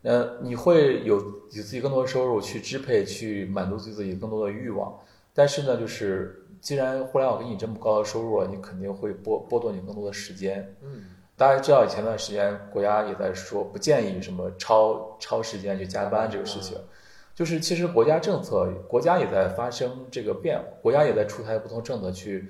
[0.03, 4.99] 呃，你会有有自己更多的收入去支配，去满足自己更多的欲望。
[5.33, 10.75] 但是呢，就是既然互联网给你这么高的收入了，你肯定会剥剥夺你更多的时间。
[10.83, 11.05] 嗯，
[11.37, 16.79] 大家知道前段时间国家也在说不建议什么超超时间去加班这个事情。
[17.35, 22.49] 就是其实国家政策，国家也在发生这个变，国家也在出台不同政策去，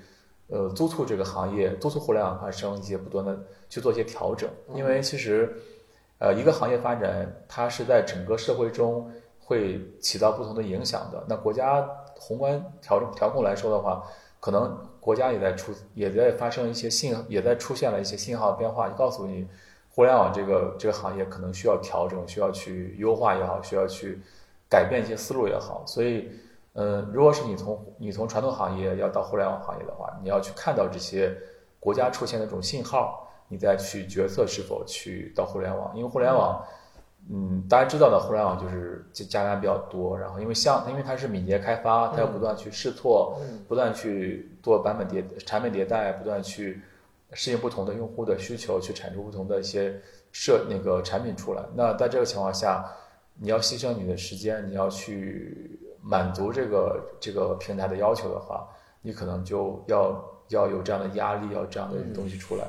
[0.49, 3.35] 呃，督促这个行业，督促互联网发生一些不断的
[3.71, 4.47] 去做一些调整。
[4.75, 5.57] 因为其实，
[6.19, 11.25] 呃，一个行业发展，它是在整个社会中会起到不同的影响的。
[11.27, 14.05] 那国家宏观调整调控来说的话，
[14.39, 19.49] 可能国家也在出，也在发生一些信，也在出现了一些信号变化，告诉你，
[19.95, 24.21] 互联网这个这个行业可能需要调整，需要去优化也好，需要去。
[24.75, 26.29] 改变一些思路也好，所以，
[26.73, 31.33] 嗯，如果是你从你从传统行业要到互联网行业的话，你要去看到这些
[31.79, 35.97] 国家出现的这种信号，你再去决策是否去到互联网。
[35.97, 36.61] 因为互联网，
[37.31, 46.83] 嗯，大家知道的，互联网就是加班比较多，然后因为像因为它是敏捷开发，它要不断去试错，不断去做版本迭产品迭代，不断去
[47.33, 49.95] 适应不同的用户的需求，去产出不同的一些
[50.33, 51.63] 设那个产品出来。
[51.77, 52.85] 那在这个情况下，
[53.37, 58.69] 你要牺牲你的时间，你要去满足这个这个平台的要求的话，
[59.03, 62.67] 你可能就要要有这样的压力，要这样的东西出来。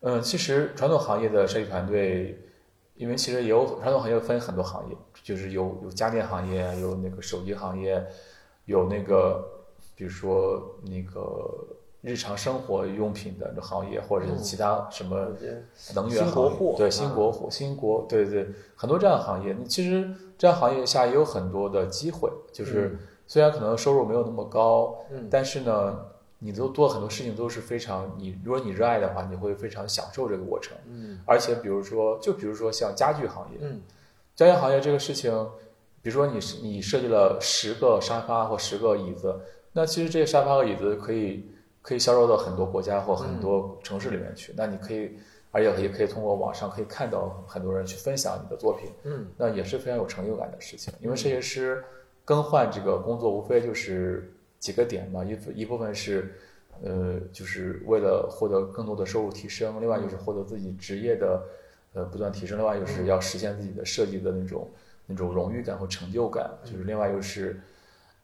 [0.00, 2.38] 嗯，其实传统行业的设计团队，
[2.94, 8.06] 因为其实也有传统行业分很多行业，就是有有家电行业，有那个手机行业，
[8.66, 9.44] 有那个
[9.96, 11.66] 比如说那个
[12.02, 15.28] 日常生活用品的行业，或者是其他什么
[15.94, 19.56] 能源行业，对新国货、新国，对对，很多这样的行业。
[19.66, 25.26] 其实这样行业下也有很多的机会，就是虽然可能收入没有那么高，嗯。
[25.30, 25.98] 但是呢，
[26.38, 30.76] 你都做很多事情都是非常你，如果你热爱的话，你会非常享受这个过程。
[30.86, 31.18] 嗯。
[31.24, 33.80] 而且比如说，就比如说像家具行业，嗯。
[34.36, 35.32] 家具行业这个事情，
[36.02, 39.40] 比如说你你设计了十个沙发或十个椅子，
[39.72, 41.50] 那其实这些沙发和椅子可以
[41.86, 44.52] 可以销售到很多国家或很多城市里面去。
[44.56, 45.16] 那你可以，
[45.52, 50.92] 而且也可以通过网上可以看到很多人去分享你的作品，嗯那也是非常有成就感的事情。
[51.00, 51.84] 因为设计师
[52.24, 54.28] 更换这个工作，无非就是
[54.58, 56.34] 几个点嘛，一一部分是。
[56.84, 61.42] 呃，就是为了获得更多的收入提升，另外就是获得自己职业的
[61.94, 64.70] 呃不断提升，另外就是要实现自己的设计的那种
[65.06, 67.58] 那种荣誉感和成就感，就是另外又是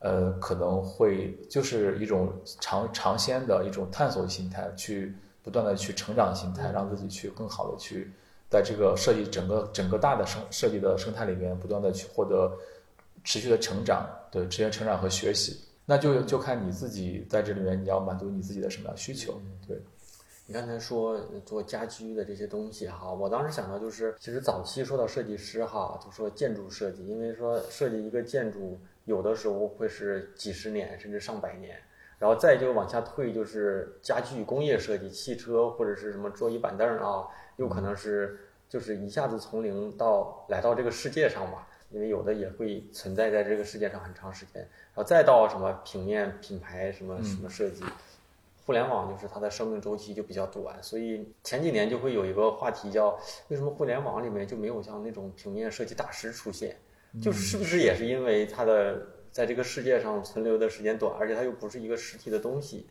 [0.03, 8.11] 呃可能会就是一种尝尝鲜的一种探索心态，去不断的去成长心态，让自己去更好的去
[8.51, 12.53] 在这个设计整个整个大的生设计的生态里面，不断的去获得
[13.25, 15.61] 持续的成长，对持续的成长和学习。
[15.85, 19.81] 那就就看你自己在这里面，你要满足你自己的什么样需求，对。
[20.47, 31.77] 你刚才说做家居的这些东西哈，我当时想到就是，其实早期说到设计师哈，就说建筑设计，因为说设计一个建筑，有的时候会是几十年甚至上百年，
[32.19, 37.27] 然后再就往下退，就是家具工业设计，汽车或者是什么桌椅板凳啊，
[37.57, 38.39] 有可能是
[38.69, 47.85] 就是一下子从零到来到这个世界上吧，因为有的也会存在在这个世界上很长时间，然后再到什么平面品牌什么什么设计。
[48.65, 56.77] 互联网就是它的生命周期就比较短，所以前几年就会有一个话题叫为什么互联网里面就没有像那种平面设计大师出现？
[57.21, 62.87] 就是是不是也是因为它的在这个世界上存留的时间短，而且它又不是一个实体的东西，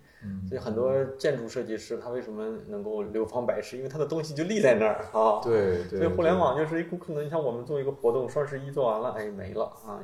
[0.48, 3.78] 所以很多建筑设计师他为什么能够流芳百世？
[3.78, 5.42] 因为他的东西就立在那儿啊。
[5.44, 6.00] 对对。
[6.00, 10.04] 所以互联网就是有可能，像我们做一个活动，双十一做完了，哎没了啊，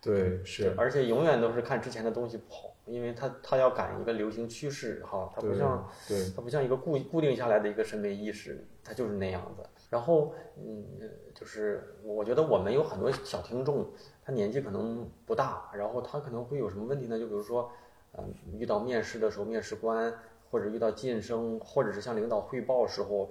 [0.00, 9.62] 对是，而且永远都是看之前的东西跑，因为它它要赶一个流行趋势哈，它不对像对它不像一个固固定下来的一个审美意识，它就是那样子。
[9.94, 10.84] 然后嗯，
[11.32, 13.86] 就是我觉得我们有很多小听众，
[14.24, 17.16] 他年纪可能不大，然后他可能会有什么问题呢？
[17.16, 17.70] 就比如说，
[18.18, 20.12] 嗯，遇到面试的时候，面试官
[20.50, 23.30] 或者遇到晋升，或者是向领导汇报时候。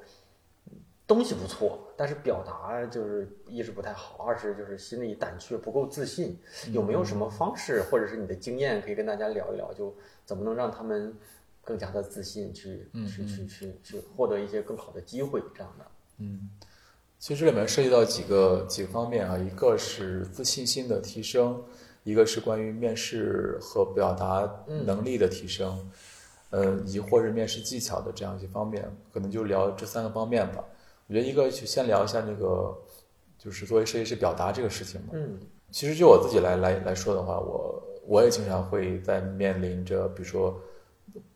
[1.05, 6.39] 东西不错，但是表达就是一是不太好，二是就是心里胆怯不够自信。
[6.71, 9.73] 有没有什么方式，或者是你的经验可以跟大家聊一聊？
[9.73, 9.93] 就
[10.23, 11.13] 怎么能让他们
[11.61, 15.85] 更加的自信，去去去去去获得一些更好的机会，这样的。
[16.23, 16.49] 嗯，
[17.19, 21.61] 其实这里面涉及到几个几个方面啊，一个是自信心的提升，
[22.03, 24.49] 一个是关于面试和表达
[24.85, 25.89] 能力的提升，
[26.51, 30.63] 呃，以及或者面试技巧的这样一些方面，可能就聊这三个方面吧。
[31.07, 32.73] 我觉得一个就先聊一下那个，
[33.37, 35.07] 就是作为设计师表达这个事情嘛。
[35.13, 35.37] 嗯
[35.71, 40.61] 其实就我自己来来来说的话，我我也经常会在面临着比如说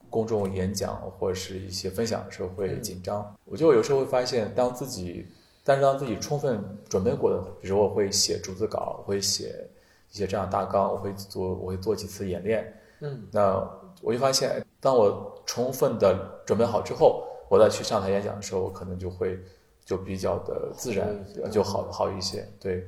[0.10, 3.36] 公众演讲或者是一些分享的时候会紧张。
[3.46, 5.28] 我就有时候会发现，当自己
[5.64, 9.70] 但是当自己充分准备过的，比如我会写逐字稿，我会写
[10.12, 12.74] 一些这样大纲，我会做我会做几次演练。
[13.02, 13.58] 嗯那
[14.02, 19.40] 我就发现，当我充分的准备好之后，我再去上台演讲的时候，我可能就会
[19.84, 21.08] 就比较的自然
[21.44, 22.48] 好，就好好一些。
[22.60, 22.86] 对，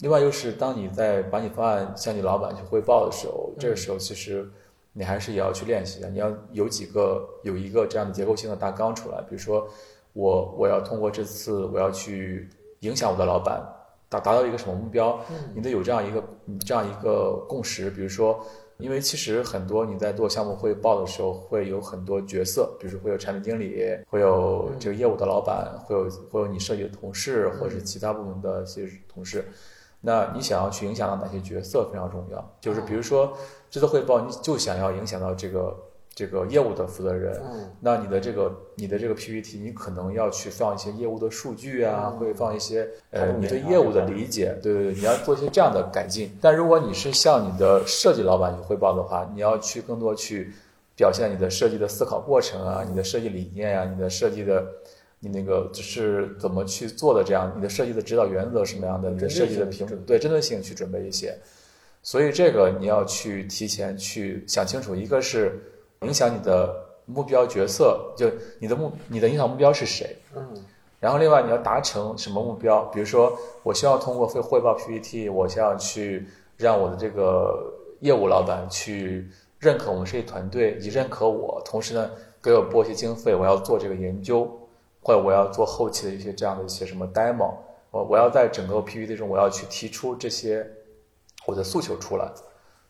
[0.00, 4.48] 另外就是当你在把你方案向你老板去汇报的时候，这个时候其实
[4.98, 9.68] 你还是也要去练习的，你要有几个有一个这样的结构性的大纲出来，比如说
[10.12, 12.48] 我我要通过这次我要去
[12.80, 13.62] 影响我的老板，
[14.08, 15.20] 达达到一个什么目标，
[15.54, 16.24] 你得有这样一个
[16.66, 18.44] 这样一个共识，比如说。
[18.80, 23.76] 因为其实很多你在做项目汇报的时候，会有很多角色，比如说会有产品经理，
[24.08, 29.44] 会有这个业务的老板，会有会有你设计的同事，或者是其他部门的一些同事。
[30.00, 33.36] 那你想要去影响到哪些角色非常重要，就是比如说
[33.70, 35.76] 这次汇报，你就想要影响到这个
[36.14, 46.36] 这个业务的负责人，嗯那你的这个你的这个 PPT，你可能要去放一些业务的数据啊，会放一些呃你对业务的理解，对对对，你要做一些这样的改进。
[46.40, 50.52] 但如果你是向你的设计老板去汇报的话，你要去更多去
[50.96, 54.66] 表现你的设计的思考过程啊，你的设计理念啊，你的设计的
[55.20, 61.38] 你那个就是怎么去做的这样，你的设计的指导原则是什么样的，你的设计的评对针对性去准备一些。
[62.02, 65.60] 所以这个你要去提前去想清楚，一个是
[66.02, 66.74] 影响你的
[67.06, 70.46] 目标角色，就你的目你的影响目标是谁，嗯
[71.00, 72.82] 然后另外你要达成什么目标？
[72.86, 73.32] 比如说，
[73.62, 76.26] 我希望通过汇汇报 PPT，我希望去
[76.56, 79.28] 让我的这个业务老板去
[79.60, 82.10] 认可我们设计团队，以及认可我，同时呢
[82.42, 84.44] 给我拨一些经费，我要做这个研究，
[85.00, 87.54] 或者我要做后期的一些这样的一些什么 demo，
[87.92, 90.68] 我我要在整个 PPT 中我要去提出这些
[91.48, 92.30] 我的诉求出来。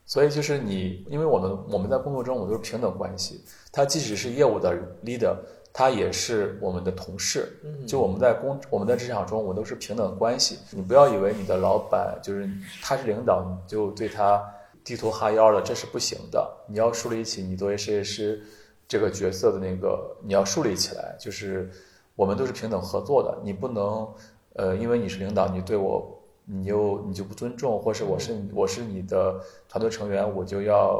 [0.04, 5.36] 所以就是你，因为我们我们在工作中我们都是平等关系，他即使是业务的 leader。
[5.70, 7.56] 他也是我们的同事，
[7.86, 10.58] 就我们在工我们在职场中，我们都是平等关系。
[10.72, 12.50] 你不要以为你的老板就是
[12.82, 14.42] 他是领导，你就对他
[14.82, 16.50] 低头哈腰了，这是不行的。
[16.66, 18.42] 你要树立起你作为设计师
[18.88, 21.70] 这个角色的那个，你要树立起来，就是
[22.16, 23.38] 我们都是平等合作的。
[23.44, 24.08] 你不能
[24.54, 26.17] 呃，因为你是领导，你对我
[26.50, 29.38] 你又你就不尊重，或是我是我是你的
[29.68, 30.98] 团队成员，我就要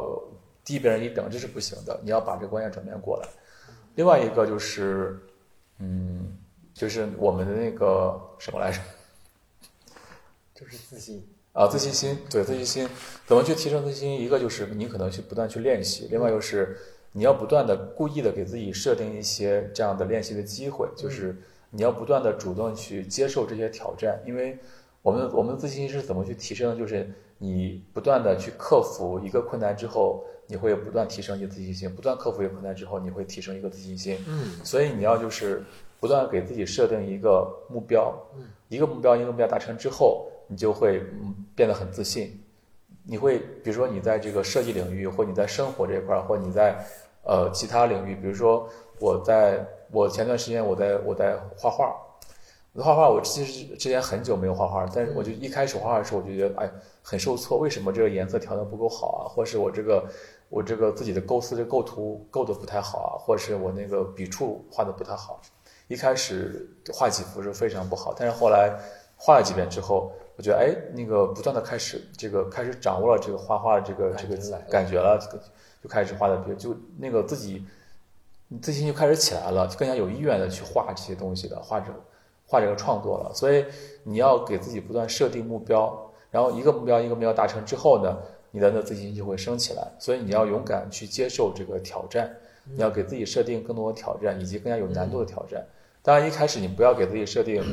[0.63, 1.99] 低别人一等，这是不行的。
[2.03, 3.27] 你要把这个观念转变过来。
[3.95, 5.19] 另外一个就是，
[5.79, 6.37] 嗯，
[6.73, 8.79] 就是我们的那个什么来着？
[10.53, 12.17] 就是自信啊，自信心。
[12.29, 12.87] 对，自信心
[13.25, 14.21] 怎么去提升自信心？
[14.23, 16.77] 一个就是你可能去不断去练习，另外就是
[17.11, 21.35] 你要不断的故意的给自己设定一些这样的练习的机会，就是
[21.71, 24.21] 你要不断的主动去接受这些挑战。
[24.25, 24.59] 因为
[25.01, 26.77] 我们我们的自信心是怎么去提升？
[26.77, 30.23] 就是你不断的去克服一个困难之后。
[30.51, 34.17] 你会不断提升你的自信心，不断克服一个困难之后，你会提升一个自信心。
[34.27, 35.63] 嗯，所以你要就是
[35.99, 41.03] 不断给自己设定一个目标，嗯一个目标一个目标达成之后，你就会
[41.53, 42.41] 变得很自信。
[43.03, 46.83] 你会比如说你在这个设计领域，或你在生活这一块儿，或你在
[47.23, 48.67] 呃其他领域，比如说
[48.99, 51.95] 我在我前段时间我在我在画画。
[52.75, 56.69] 画画，我其实之前很久没有画画，但是我就一开始画画的时候，我就觉得哎
[57.01, 59.27] 很受挫，为什么这个颜色调的不够好啊？
[59.27, 60.07] 或是我这个
[60.49, 63.11] 我这个自己的构思这构图构的不太好啊？
[63.19, 65.41] 或是我那个笔触画的不太好？
[65.87, 68.71] 一开始画几幅是非常不好，但是后来
[69.17, 74.37] 画了几遍之后，我觉得哎那个不断的开始这个开始掌握了这个画画的这个这个
[74.69, 75.19] 感觉了，
[75.83, 77.65] 就开始画的比就那个自己
[78.61, 81.91] 自信就开始起来了，就更加有意愿的去画这些东西的画着。
[82.49, 83.63] 画这个创作了，所以
[84.01, 88.17] 你要给自己不断设定目标，然后一个目标一个目标达成之后呢，
[88.49, 89.87] 你的那自信心就会升起来。
[89.99, 92.35] 所以你要勇敢去接受这个挑战，
[92.65, 95.63] 你要给自己设定更多的挑战，以及更加有难度的挑战。
[96.01, 97.63] 当然一开始你不要给自己设定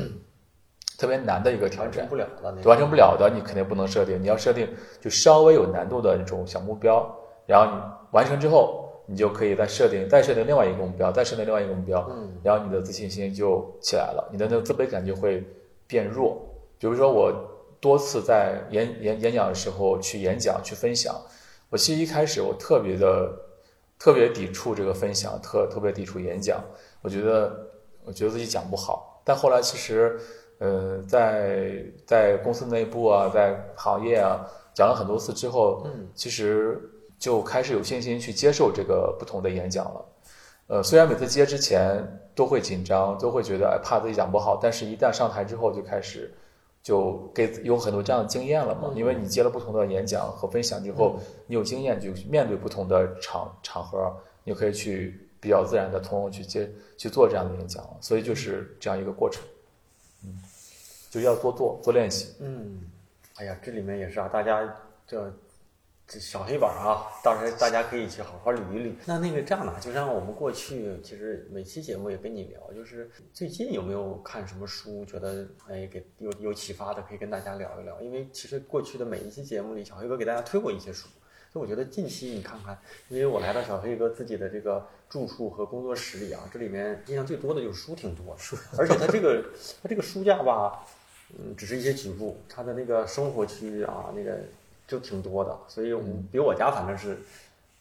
[0.99, 4.21] 特别难的一个挑战，完成不了的，完成不了的你肯定不能设定。
[4.21, 4.69] 你要设定
[5.01, 7.03] 就稍微有难度的那种小目标，
[7.47, 8.86] 然后你完成之后。
[9.09, 15.41] 你就可以再设定，再设定另外一个目标，再设定另外一个目标，嗯，然后你的自信心就起来了，你的那个自卑感就会
[15.87, 16.45] 变弱。
[16.77, 17.33] 比如说，我
[17.79, 21.15] 多次在演演演讲的时候去演讲去分享，
[21.69, 23.31] 我其实一开始我特别的
[23.97, 26.61] 特别抵触这个分享，特特别抵触演讲，
[27.01, 27.65] 我觉得
[28.03, 29.21] 我觉得自己讲不好。
[29.23, 30.19] 但后来其实，
[30.59, 36.91] 呃，在在公司内部啊，在行业啊，讲了很多次之后，嗯，其实。
[37.19, 40.05] 就开始有信心去接受这个不同的演讲了，
[40.67, 42.05] 呃，虽然每次接之前
[42.35, 46.31] 都会紧张，都会觉得哎怕自己讲不好，但是一旦上台之后就开始
[46.83, 59.41] 就给有很多这样的经验了嘛，因为你接了不同的演讲和分享之后，你有经验，就面对不同的场场合，你可以去比较自然的从容去接去做这样的演讲了，所以就是这样一个过程，
[60.23, 60.39] 嗯，
[61.09, 62.79] 就要多做多练习，嗯，
[63.37, 64.61] 哎呀，这里面也是啊，大家
[65.07, 65.33] 这。
[66.07, 68.93] 这小黑板啊，到时候大家可以去好好捋一捋。
[69.05, 77.99] 那那个这样的，就像我们过去其实每期节目也跟你聊，就是最近有没有看什么书，觉得哎给有有启发的，可以跟大家聊一聊。
[77.99, 81.09] 因为其实过去的每一期节目里，小黑哥给大家推过一些书，
[81.51, 82.79] 所以我觉得近期你看看，
[83.09, 89.43] 因为我来到小黑哥自己的这个住处和工作室里啊，这里面印象最多的就是书挺多，书，而且他这个
[89.83, 90.85] 他这个书架吧，
[91.37, 94.39] 嗯，只是一些局部，他的那个生活区域啊，那个。
[94.87, 95.93] 就挺多的，所以
[96.31, 97.19] 比我家反正是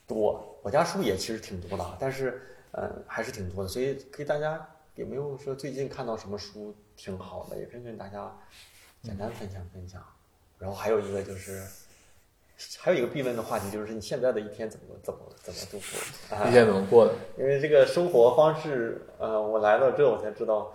[0.07, 0.59] 多。
[0.63, 2.43] 我家书也其实挺多的，但是
[2.73, 3.69] 嗯还是挺多的。
[3.69, 8.37] 所以可以大家有没有说最近看到什么书挺好的，也可以跟大家
[9.03, 10.05] 简单分享分享。
[10.59, 11.63] 然后还有一个就是，
[12.81, 16.49] 还有一个必问的话题就是你现在的一天怎么怎么怎么度过？
[16.49, 17.15] 一天怎么过的？
[17.39, 20.73] 因为这个生活方式，呃，我来到这我才知道。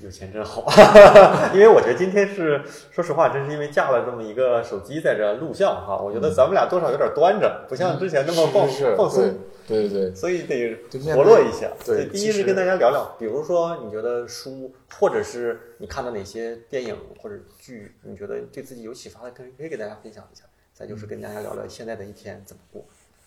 [0.00, 0.64] 有钱真好，
[1.54, 9.34] 因为我觉得今天是说实话，真是因为架了这么一个手机在这录像哈，我觉得咱们俩多少有点端着，不像之前那么放放松。
[9.66, 10.74] 对对对，所以得
[11.14, 11.70] 活络一下。
[11.84, 20.44] 对，第一是跟大家聊聊，比如说你觉得书，或者是你看到哪些电影或者剧，你觉得对自己有启发的，可以可以给大家分享一下。
[20.74, 22.84] 再就是跟大家聊聊现在的一天怎么过。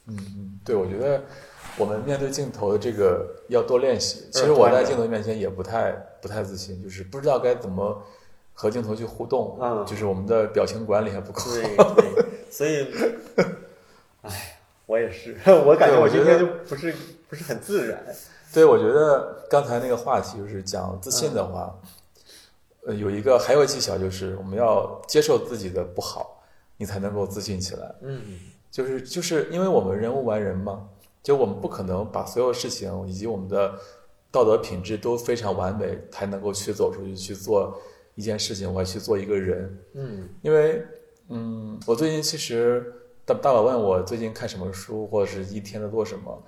[0.08, 1.22] 嗯嗯，对，我觉得
[1.78, 4.28] 我们面对镜头的这个要多练习。
[4.32, 5.92] 其实我在镜头面前也不太
[6.22, 8.02] 不太自信，就是不知道该怎么
[8.54, 11.42] 和镜头去互动，嗯就是我们的表情管理还不够。
[11.52, 11.64] 对
[11.96, 12.88] 对，所以，
[14.22, 15.36] 哎，我也是，
[15.66, 16.94] 我感觉我今天就不是
[17.28, 18.04] 不是很自然。
[18.54, 21.78] 对，我觉得刚才那个话题就是讲自信的话，
[22.86, 26.42] 呃，有一个还有技巧就是我们要接受自己的不好，
[26.78, 27.94] 你才能够自信起来。
[28.02, 28.22] 嗯
[28.76, 30.86] 就是就是因为我们人无完人嘛，
[31.24, 33.74] 就我们不可能把所有事情以及我们的
[34.30, 37.80] 道德品质都非常完美，才能够去走出去去做
[38.16, 39.80] 一件事情，我要去做一个人。
[39.94, 40.84] 嗯因为，
[41.30, 46.44] 嗯，我最近其实大大宝问我最近看什么书，或者是一天在做什么，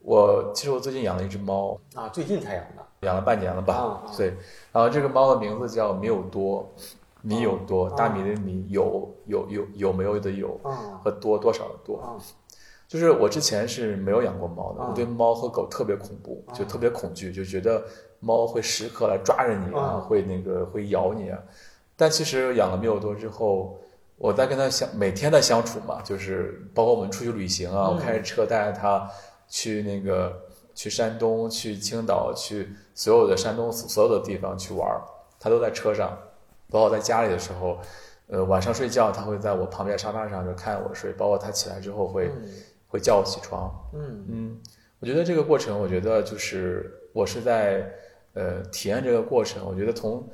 [0.00, 2.86] 我其实我最近养了一只猫，啊，最近才养的。
[3.06, 3.74] 养了半年了吧？
[3.74, 4.26] 啊啊对，
[4.70, 6.70] 然后这个猫的名字叫米有多，
[7.22, 11.98] 米有多，啊大米的米，有有有有没有的有，啊和多多少的多。
[11.98, 12.16] 啊
[12.88, 17.80] 就是我之前是没有养过猫的，啊我对猫和狗特别恐怖，就特别恐惧，就觉得
[18.18, 21.38] 猫会时刻来抓着你啊，啊会那个会咬你啊。
[21.96, 23.78] 但其实养了米有多之后，
[24.16, 29.08] 我在跟它相每天的相处嘛，就是包括我们出去旅行啊，嗯我开着车带着它
[29.46, 30.36] 去那个
[30.74, 35.00] 去山东、去青岛、去所有的山东所有的地方去玩儿，
[35.38, 36.18] 它都在车上。
[36.70, 37.78] 包括在家里的时候，
[38.28, 42.28] 呃，晚上睡觉他会在我旁边沙发上就看我睡，包括他起来之后会。
[42.28, 42.48] 嗯
[42.92, 43.72] 会叫我起床。
[43.94, 44.60] 嗯嗯，
[44.98, 47.88] 我觉得这个过程，我觉得就是我是在
[48.34, 49.64] 呃体验这个过程。
[49.64, 50.28] 我觉得从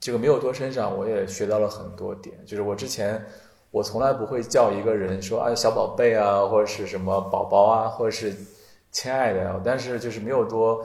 [0.00, 2.34] 这个没有多身上，我也学到了很多点。
[2.46, 3.22] 就是我之前
[3.70, 8.34] 我从来不会叫一个人说啊小宝贝啊，或者是什么宝宝啊，或者是
[8.90, 9.60] 亲爱的呀。
[9.62, 10.82] 但是就是没有多，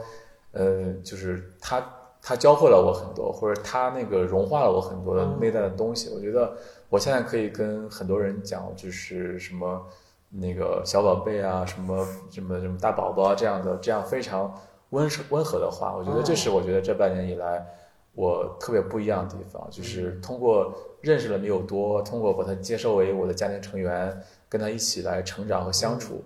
[0.52, 1.80] 呃，就是他
[2.26, 6.10] 他教会了我很多，或者他那个融化了我很多的内在的东西。
[6.12, 6.56] 我觉得
[6.88, 9.86] 我现在可以跟很多人讲，就是什么。
[10.28, 14.52] 那个小宝贝啊，什么什么什么大宝宝啊，这样的这样非常
[14.90, 17.64] 温温和的话，我觉得这是我觉得这半年以来
[18.12, 26.24] 我特别不一样的地方，就是通过认识了米有多，通过把他接受为我的家庭成员，跟他一起来成长和相处，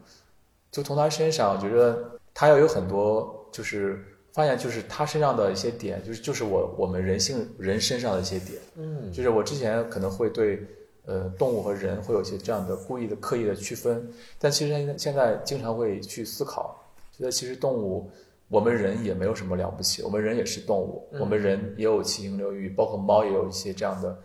[0.72, 1.96] 就从他身上，我觉得
[2.32, 10.64] 他要有很多，就是发现就是他身上的一些点，就是就是我我们人性人身上的一些点，嗯就是我之前可能会对
[11.06, 14.08] 呃动物和人会有一些这样的故意的刻意的区分，
[14.38, 16.80] 但其实现在现在经常会去思考，
[17.16, 18.10] 觉得其实动物
[18.48, 24.16] 我们人也没有什么了不起，我们人也是动物，我们人也有七情六欲，包括猫也有一些这样的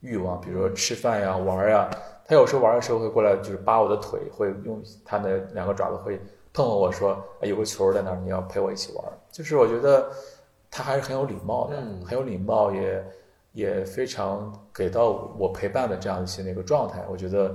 [0.00, 1.90] 欲望，比如说吃饭呀、玩呀。
[2.28, 6.16] 它有时候玩的时候会过来，就是扒我的腿，会用它的两个爪子会
[6.52, 10.10] 碰碰我说：“哎，有个球在那儿，你要陪我一起玩儿。”就是我觉得
[10.70, 13.04] 他还是很有礼貌的，嗯很有礼貌，也
[13.52, 17.04] 也非常给到我陪伴的这样一些那个状态。
[17.10, 17.54] 我觉得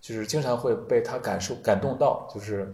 [0.00, 2.68] 就是经常会被他感受感动到，就是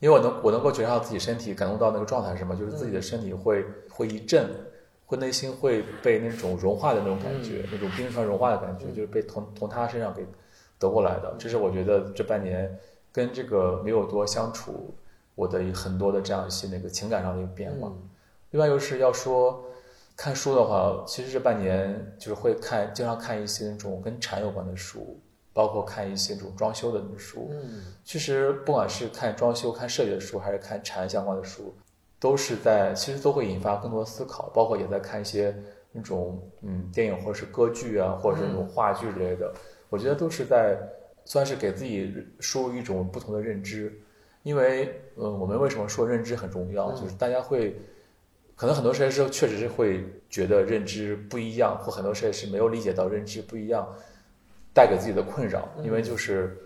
[0.00, 4.50] 因为我能我能够觉察到自己身体感动到那个状态是什么，就是自己的身体会会一震，
[5.06, 10.26] 会内心会被那种融化的那种感觉，那种冰川融化的感觉，就是被从从他身上给
[10.80, 11.32] 得过来的。
[11.38, 12.76] 这是我觉得这半年
[13.12, 14.92] 跟这个米有多相处，
[15.34, 17.88] 我的很多的这样一些那个情感上的一个变化。
[17.88, 18.10] 嗯
[18.50, 19.64] 另外就是要说
[20.16, 25.20] 看书的话，其实这半年就是会看，经常看一些那种跟禅有关的书，
[25.52, 27.50] 包括看一些这种装修的书。
[27.50, 31.74] 嗯其实不管是看装修、看设计的书，还是看禅相关的书，
[32.20, 35.52] 都是在其实都会引发更多思考，包括也在看一些
[35.90, 39.52] 那种嗯电影或者是歌剧啊，或者是那种话剧之类的，
[39.90, 40.78] 我觉得都是在
[41.24, 44.00] 算是给自己输入一种不同的认知。
[44.44, 46.92] 因为嗯，我们为什么说认知很重要？
[46.92, 47.80] 就是大家会
[48.54, 53.88] 可能很多事情是确实是会觉得认知不一样，或很多事是没有理解到认知不一样
[54.74, 56.56] 带给自己的困扰，因为就是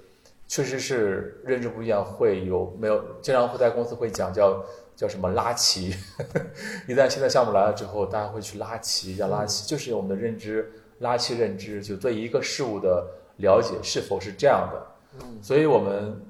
[0.49, 4.65] 确实是认知不一样，会有没有经常会在公司会讲叫
[4.97, 5.95] 叫什么拉齐，
[6.89, 10.69] 一旦新的项目来了之后，大家会去拉齐，叫拉齐，就是我们的认知
[10.99, 13.07] 拉齐认知，就对一个事物的
[13.37, 14.87] 了解是否是这样的，
[15.21, 15.39] 嗯。
[15.41, 16.21] 所以我们。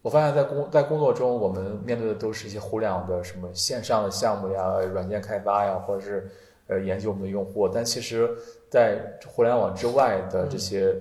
[0.00, 6.30] 我发现，在工在工作中，我们面对的都是一些互联网的什么线上的项目呀、软件开发呀，或者是
[6.68, 7.68] 呃研究我们的用户。
[7.68, 8.30] 但其实，
[8.70, 10.94] 在互联网之外的这些，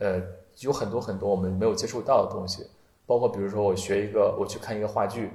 [0.00, 0.20] 呃，
[0.58, 2.66] 有很多很多我们没有接触到的东西。
[3.06, 5.30] 包括比如说，我学一个，我去看一个话剧，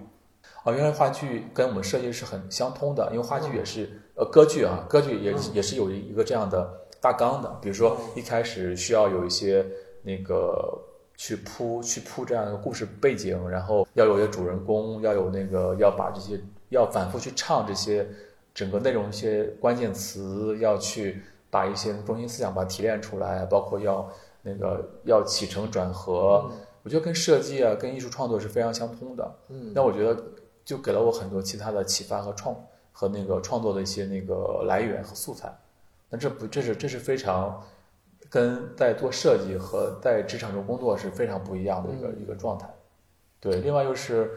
[0.66, 7.50] 啊，原来话剧跟我们设计是很相通的，因为话剧也是呃歌剧啊，歌剧也也是有一个这样的大纲的。
[7.62, 9.66] 比如说一开始需要有一些
[10.04, 10.78] 那个。
[11.18, 16.40] 去铺去铺这样一个故事背景，然后要有一个主人公，要有那个要把这些
[16.70, 18.08] 要反复去唱这些
[18.54, 24.10] 整个内容一些关键词，要去把一些中心思想把它提炼出来，包括要
[24.42, 26.52] 那个要起承转合，
[26.84, 29.36] 我觉得跟设计啊、跟艺术创作是非常相通的。
[29.50, 30.22] 嗯那我觉得
[30.64, 32.56] 就给了我很多其他的启发和创
[32.92, 35.52] 和那个创作的一些那个来源和素材。
[36.10, 37.64] 那这不这是这是非常
[38.30, 42.68] 跟在做设计和在职场中工作是非常不一样的一个、一个状态。
[43.40, 44.32] 对，另外就是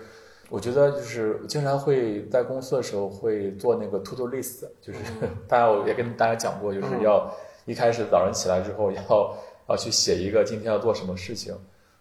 [0.51, 5.01] 我觉得就是经常会在公司的时候会做那个 to do list，就是
[5.49, 7.30] 大家我也跟大家讲过，就是要
[7.64, 9.36] 一开始早上起来之后要
[9.68, 11.55] 要去写一个今天要做什么事情。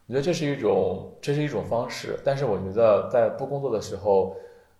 [0.07, 4.35] 我觉得这是一种这是一种方式，但是我觉得在不工作的时候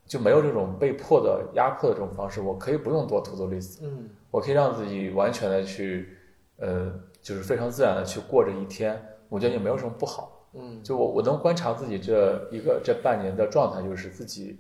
[0.06, 4.10] 就没有这种被迫的压迫的这种方式，我可以不用做 to do list，嗯。
[4.30, 6.17] 我可以让自己完全的去，
[6.58, 6.92] 呃，
[7.22, 9.00] 就是非常自然的去过这一天，
[9.30, 10.34] 我觉得也没有什么不好。
[10.54, 14.58] 嗯就我我能观察自己这一个这半年的状态，就是自己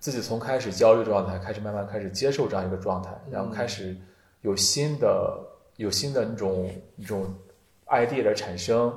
[0.00, 3.96] 自己从开始焦虑状态，开始慢慢开始接受这样一个状态，然后开始
[4.40, 5.38] 有新的
[5.76, 7.32] 有新的那种一种
[7.86, 8.92] idea 的产生，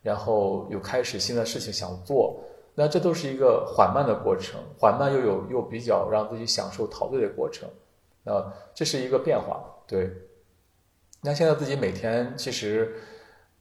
[0.00, 2.40] 然后有开始新的事情想做，
[2.74, 7.68] 那这都是一个缓慢的过程，缓慢又有又比较让自己享受陶醉的过程，
[8.22, 10.10] 那这是一个变化，对。
[11.22, 12.92] 那现在自己每天其实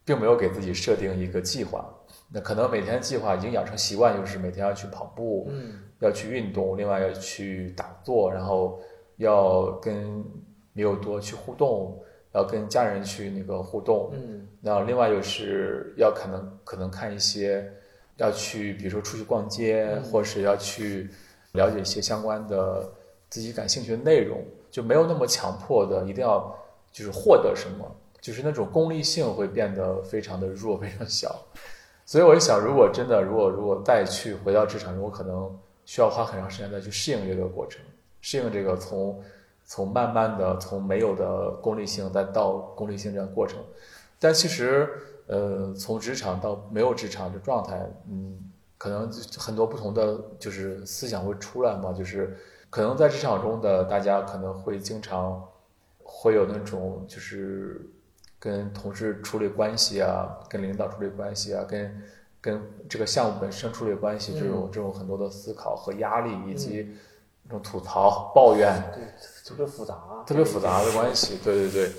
[0.03, 1.87] 并没有给自己设定一个计划，
[2.33, 8.81] 那可能每天计划已经养成习惯，就是每天要去跑步，嗯要去运动，另外要去打坐，然后
[9.17, 10.25] 要跟
[10.73, 12.03] 米友多去互动，
[12.33, 14.47] 要跟家人去那个互动，嗯。
[14.59, 17.71] 那另外就是要可能可能看一些，
[18.17, 21.09] 要去比如说出去逛街，或是要去
[21.53, 22.91] 了解一些相关的
[23.29, 26.55] 自己感兴趣的内容，就没有那么强迫的一定要
[26.91, 27.89] 就是获得什么，
[28.19, 31.33] 就是那种功利性会变得非常的弱，非常小。
[32.05, 37.81] 所以我就想，如果真的，如果如果再去回到职场中，我可能需要花很长时间再去适应这个过程，
[38.19, 39.23] 适应这个从
[39.63, 43.59] 从慢慢的从没有的功利性再到功利性这样过程。
[44.19, 44.89] 但其实，
[45.27, 48.37] 呃，从职场到没有职场的状态，嗯，
[48.77, 52.37] 可能很多不同的就是思想会出来嘛，就是
[52.69, 55.41] 可能在职场中的大家可能会经常
[56.13, 57.81] 会有那种就是
[58.37, 62.03] 跟同事处理关系啊，跟领导处理关系啊，跟
[62.41, 66.87] 跟这个项目本身处理关系这种、这种很多的思考和压力，以及
[67.43, 69.03] 那种吐槽、抱怨，对，
[69.45, 69.95] 特别复杂，
[70.27, 71.39] 特别复杂的关系。
[71.43, 71.91] 对对对。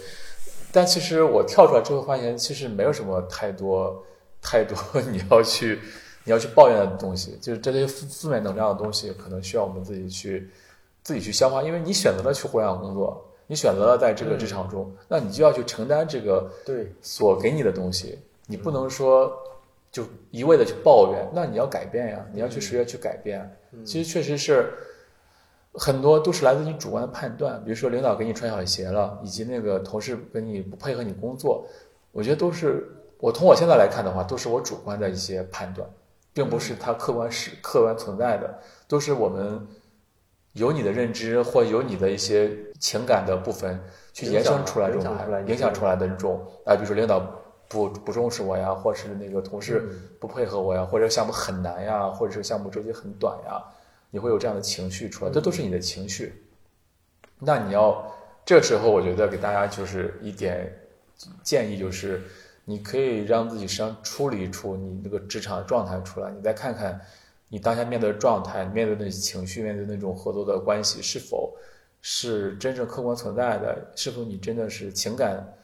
[0.73, 4.05] 但其实我跳出来之后发现，其实没有什么太多
[4.41, 4.77] 太多
[5.11, 5.79] 你要去
[6.25, 10.51] 你要去抱怨的东西，就是这些负负面能量的东西，可能需要我们自己去
[11.03, 19.30] 自己去消化，因为你选择了去互联网工作，你选择了在这个职场中，那你就要去承担这个对，所给你的东西，你不能说
[19.90, 23.46] 就一味的去抱怨，那你要改变呀，你要去学着去改变。
[23.84, 24.72] 其实确实是
[25.74, 31.66] 很多都是来自你主观的判断，比如说领导给你穿小鞋了，以及那个同事跟你不配合你工作，
[32.11, 35.86] 我觉得都是我从我现在来看的话，都是我主观的一些判断，
[36.32, 39.61] 并不是它客观是客观存在的，都是我们
[40.53, 43.80] 有你的认知或有你的一些情感的部分
[44.12, 47.20] 去延伸出来这种影响出来的这种啊，比如说领导
[47.68, 49.88] 不不重视我呀，或是那个同事
[50.20, 53.62] 不配合我呀，或者项目很难呀，或者是项目周期很短呀，
[54.11, 56.44] 你会有这样的情绪出来，这都是你的情绪。
[57.38, 58.05] 那你要
[58.44, 60.70] 这个时候，我觉得给大家就是一点
[61.42, 62.20] 建议，就是
[62.66, 67.00] 你可以让自己实际上处理出你那个职场状态出来，你再看看
[67.53, 71.55] 你当下面对的状态，面对的情绪，面对那种合作的关系是否
[72.00, 75.55] 是真正客观存在的，是否你真的是情感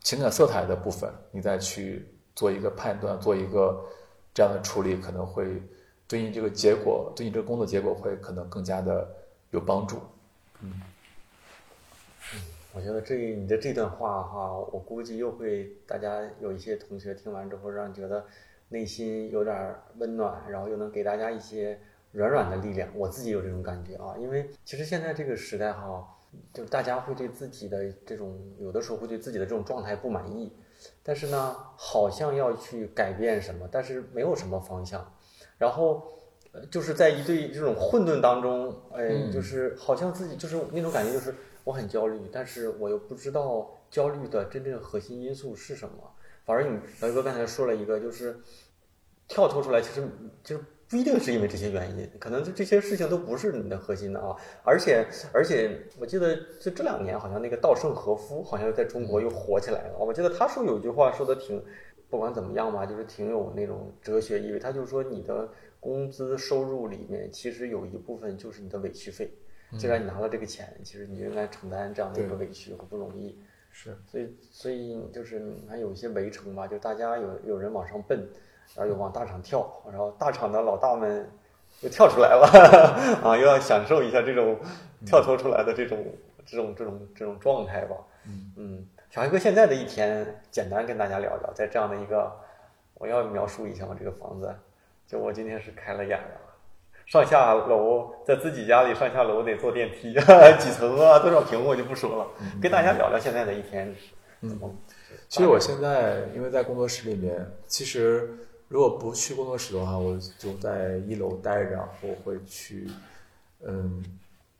[0.00, 3.78] 情感色彩的部分，你再去做一个判断，做一个
[4.32, 5.62] 这样的处理，可能会
[6.08, 9.06] 对你这个结果，对你这个工作结果会可能更加的
[9.50, 9.98] 有帮助。
[10.62, 10.80] 嗯
[12.72, 18.24] 我觉得这你的这段话哈，我估计又会大家有一些同学听完之后，让觉得
[18.68, 21.78] 内心有点温暖，然后又能给大家一些
[22.12, 22.88] 软软的力量。
[22.94, 26.06] 我自己有这种感觉啊，因为其实现在这个时代哈，
[26.52, 30.52] 就大家会对自己的这种有的时候会对自己的这种状态不满意，
[31.02, 35.12] 但是呢，好像要去改变什么，但是没有什么方向，
[35.58, 36.12] 然后。
[36.50, 46.10] 呃就是在一对这种混沌当中，哎，嗯就是好像自己就是那种感觉，就是我很焦虑，但是我又不知道焦虑的真正核心因素是什么。
[46.48, 48.34] 反而你老哥刚才说了一个，就是
[49.28, 50.02] 跳脱出来，其实
[50.42, 54.34] 就是不一定是因为这些原因，可能这这些事情都不是你的核心的啊。
[54.64, 59.98] 而且而且，我记得就这两年，好像那个稻盛和夫好像在中国又火起来了。
[59.98, 61.62] 我记得他说有一句话说的挺，
[62.08, 64.58] 不管怎么样吧，就是挺有那种哲学意味。
[64.58, 65.46] 他就说你的
[65.78, 69.30] 工资收入里面，其实有一部分就是你的委屈费。
[69.78, 73.38] 既然你拿了这个钱，其实你就应该承担这样的一个委屈和不容易。
[73.80, 78.18] 是，所以，所以就是还有一些围城吧，就大家有有人往上奔，
[78.74, 81.30] 然后又往大厂跳，然后大厂的老大们
[81.82, 82.44] 又跳出来了，
[83.22, 84.58] 啊，又要享受一下这种
[85.06, 86.04] 跳脱出来的这种
[86.44, 87.94] 这种这种这种状态吧。
[88.56, 92.32] 嗯，小黑哥现在的一天，简单跟大家聊聊，在这样的一个，
[92.94, 93.94] 我要描述一下我？
[93.94, 94.52] 这个房子，
[95.06, 96.47] 就我今天是开了眼了。
[97.08, 100.12] 上下楼在自己家里上下楼得坐电梯，
[100.60, 102.26] 几层啊，多少平我就不说了，
[102.60, 103.94] 跟大家聊聊现在的一天
[104.42, 104.70] 怎么。
[105.26, 108.30] 其实我现在因为在工作室里面，其实
[108.68, 112.86] 如果不去工作室的话，我就在一楼待着，然后会去，
[113.66, 114.04] 嗯，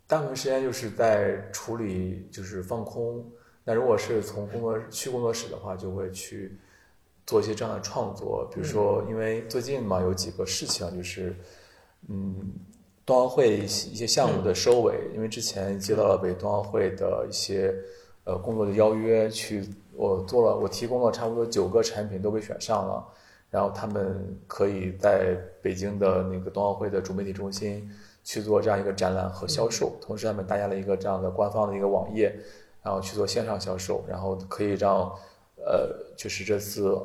[0.06, 3.22] 大部分时间就是在处理，就是放空。
[3.62, 6.56] 那如果是从工作去工作室的话，就会去
[7.26, 11.36] 做一些这样的创作，比如说，因为最近嘛有几个事情，就是
[12.06, 12.34] 嗯，
[13.04, 17.74] 冬奥会一些一些项目的收尾，因为之前接到了北冬奥会的一些
[18.24, 23.04] 呃工作的邀约，去我做了，我提供了差不多九个产品都被选上了，
[23.50, 27.90] 然后他们可以在北京的那个冬奥会的主媒体中心
[28.22, 32.34] 去做这样一个展览和销售，同时他们搭建了一个这样的官方的一个网页。
[32.80, 35.12] 然后去做线上销售，然后可以让，
[35.56, 36.96] 呃，就是这次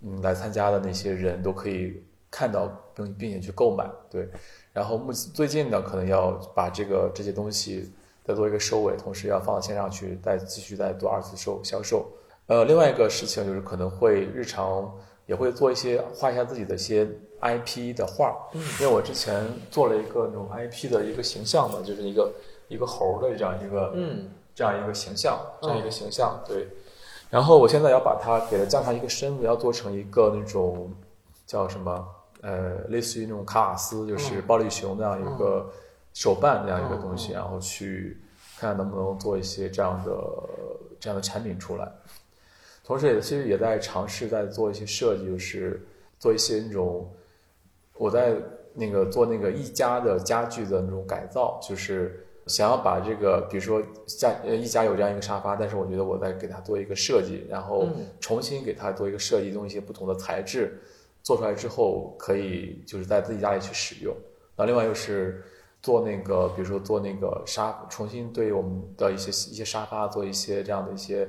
[0.00, 4.28] 嗯来参加的那些人都可以看到并并且去购买，对。
[4.72, 7.92] 然后目最近呢，可能要把这个这些东西
[8.24, 12.10] 再做一个收尾，同时要放到线上去，再继续再做二次售销售。
[12.46, 14.92] 呃，另外一个事情就是可能会日常
[15.26, 17.08] 也会做一些画一下自己的一些
[17.40, 22.32] IP 的画，嗯，因为我之前做了一个那种 IP 的一个形象嘛，就是一个
[22.68, 24.30] 一个猴的这样一个，嗯。
[24.54, 26.66] 这样一个形象，这样一个形象，对。
[27.30, 30.92] 然后我现在要把它给它加上一个身子，要做成一个那种
[31.46, 32.04] 叫什么？
[32.40, 35.70] 呃，类似于那种卡瓦斯，就是暴力熊那样一个
[36.14, 38.18] 手办那样一个东西，然后去
[38.58, 40.12] 看看能不能做一些这样的
[41.00, 41.90] 这样的产品出来。
[42.84, 45.80] 同时，也其实也在尝试在做一些设计，就是
[46.18, 47.10] 做一些那种
[47.94, 48.34] 我在
[48.74, 52.24] 那个做那个一家的家具的那种改造，就是。
[52.48, 57.86] 想要把这个，比如说家呃一家有这样一个沙发，但是我觉得我在给它做一个设计，然后
[58.20, 60.80] 重新给它做一个设计，用一些不同的材质
[61.28, 64.16] 做出来之后，可以就是在自己家里去使用。
[64.56, 65.44] 那另外又是
[65.82, 71.28] 做那个，比如说做那个沙，重新对我们的一些一些沙发做一些这样的一些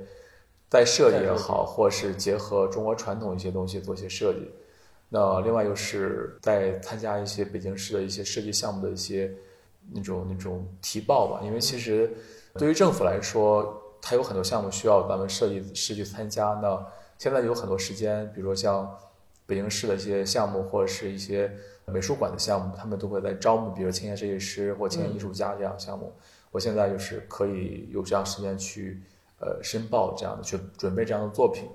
[0.69, 4.49] 再设计也好，或是结合中国传统一些东西做一些设计。
[5.09, 9.29] 那另外又是在参加一些北京市的一些设计项目的一些。
[9.91, 12.13] 那种那种提报吧，因为其实
[12.53, 16.49] 对于政府来说，它有很多项目需要咱们设计师去参加。
[16.61, 16.85] 那
[17.17, 18.87] 现在有很多时间，比如说像
[19.49, 21.51] 北京市的一些项目，或者是一些
[21.85, 26.13] 美术馆的项目，他们都会在招募，比如青年设计师或青年艺术家这样项目。
[26.51, 29.01] 我现在就是可以有这样时间去
[29.39, 31.67] 呃申报这样的，去准备这样的作品，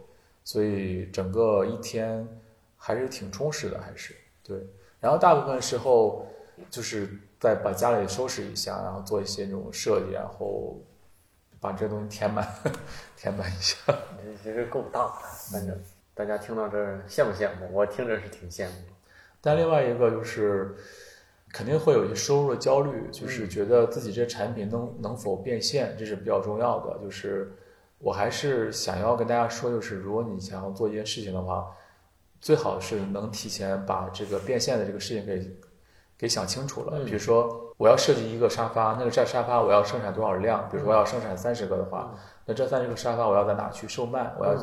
[0.44, 2.26] 所以整个一天
[2.76, 4.64] 还是挺充实的，还是对。
[5.00, 6.26] 然后大部分时候
[6.70, 7.10] 就是。
[7.40, 10.80] 再把家里收拾一下，然后做一些那种设计，然后
[11.60, 12.48] 把这东西填满，
[13.18, 13.76] 填满一下。
[14.42, 15.12] 其实够大的，
[15.52, 15.78] 反正
[16.14, 18.72] 大家听到这儿羡慕羡慕，我听着是挺羡慕。
[19.40, 20.74] 但另外一个就是，
[21.52, 26.98] 肯定会有一些收入的焦虑，就是觉得自己这产品能能否变现，这是比较重要的。
[27.02, 27.52] 就是
[27.98, 31.66] 我还是想要跟大家说，就是如果你想要做一件事情的话，
[32.40, 35.56] 最好是能提前把这个变现的这个事情给。
[36.16, 40.66] 给想清楚了，比如说我要设计一个沙发，那个这沙发我要生产多少量？
[40.70, 42.14] 比如说我要生产三十个的话，
[42.46, 44.32] 那这三十个沙发我要在哪去售卖？
[44.38, 44.54] 我要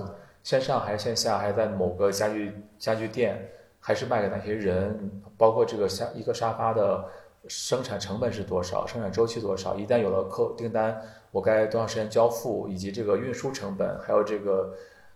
[0.44, 1.38] 线上还是线下？
[1.38, 3.50] 还是在某个家具家具店？
[3.84, 5.12] 还是卖给哪些人？
[5.38, 7.04] 包括这个沙一个沙发的
[7.48, 8.86] 生产成本是多少？
[8.86, 9.76] 生产周期多少？
[9.76, 12.68] 一旦有了客订单，我该多长时间交付？
[12.68, 14.72] 以及这个运输成本，还有这个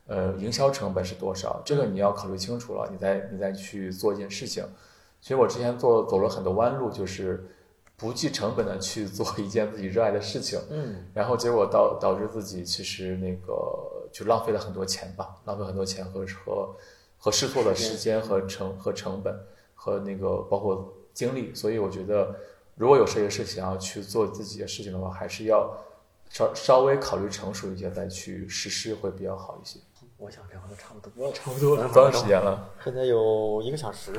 [0.07, 1.61] 呃营销成本是多少？
[1.63, 4.65] 这个你要考虑清楚了，你再你再去做一件事情。
[5.21, 7.45] 其实我之前做走了很多弯路，就是
[7.95, 16.73] 不计成本的去做一件自己热爱的事情，嗯，然后结果导导致自己其实那个就浪费了很多钱吧，浪费很多钱和和
[17.17, 19.37] 和试错的时间和成和成本
[19.73, 22.33] 和那个包括精力，所以我觉得
[22.75, 25.69] 如果有设计师想要去做自己的事情的话，还是要
[26.29, 29.81] 稍稍微考虑成熟一些再去实施会比较好一些。
[30.15, 32.69] 我想聊的差不多了，差不多了多长时间了？
[32.81, 34.13] 现在有一个小时。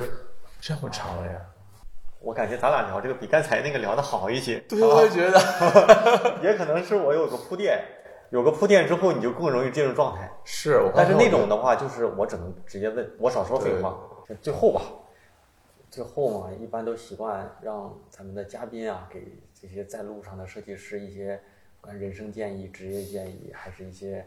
[0.61, 1.41] 这么长了呀！
[2.21, 4.59] 我感觉咱俩聊这个比刚才那个聊的好一些。
[4.69, 5.39] 对，我也觉得，
[6.45, 7.83] 也可能是我有个铺垫，
[8.31, 10.31] 有个铺垫之后，你就更容易进入状态。
[10.45, 13.99] 是，但是那种的话，就是我只能直接问，我少说废话。
[14.43, 14.83] 最后吧，
[15.91, 21.41] 最后嘛，一般都习惯让咱们的嘉宾啊，给这些在路上的设计师一些
[21.81, 24.27] 关人生建议、职业建议，还是一些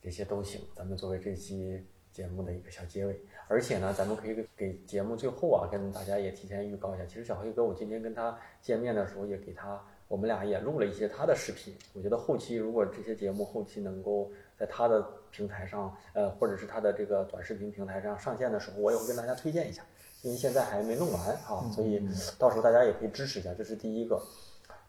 [0.00, 0.60] 这些都行。
[0.76, 3.20] 咱们作为这期节目的一个小结尾。
[3.48, 11.74] 而且呢，咱们可以给给节目最后啊，跟大家也提前预告一下，其实小黑哥，我今天跟他见面的时候也给他，我们俩也录了一些他的视频。
[11.94, 19.82] 我觉得后期如果这些节目后期能够在他的平台上，呃，或者是他的这个短视频平台上上线的时候，我也会跟大家推荐一下，
[20.20, 22.06] 因为现在还没弄完啊，所以
[22.38, 24.22] 到时候大家也可以支持一下，这是第一个。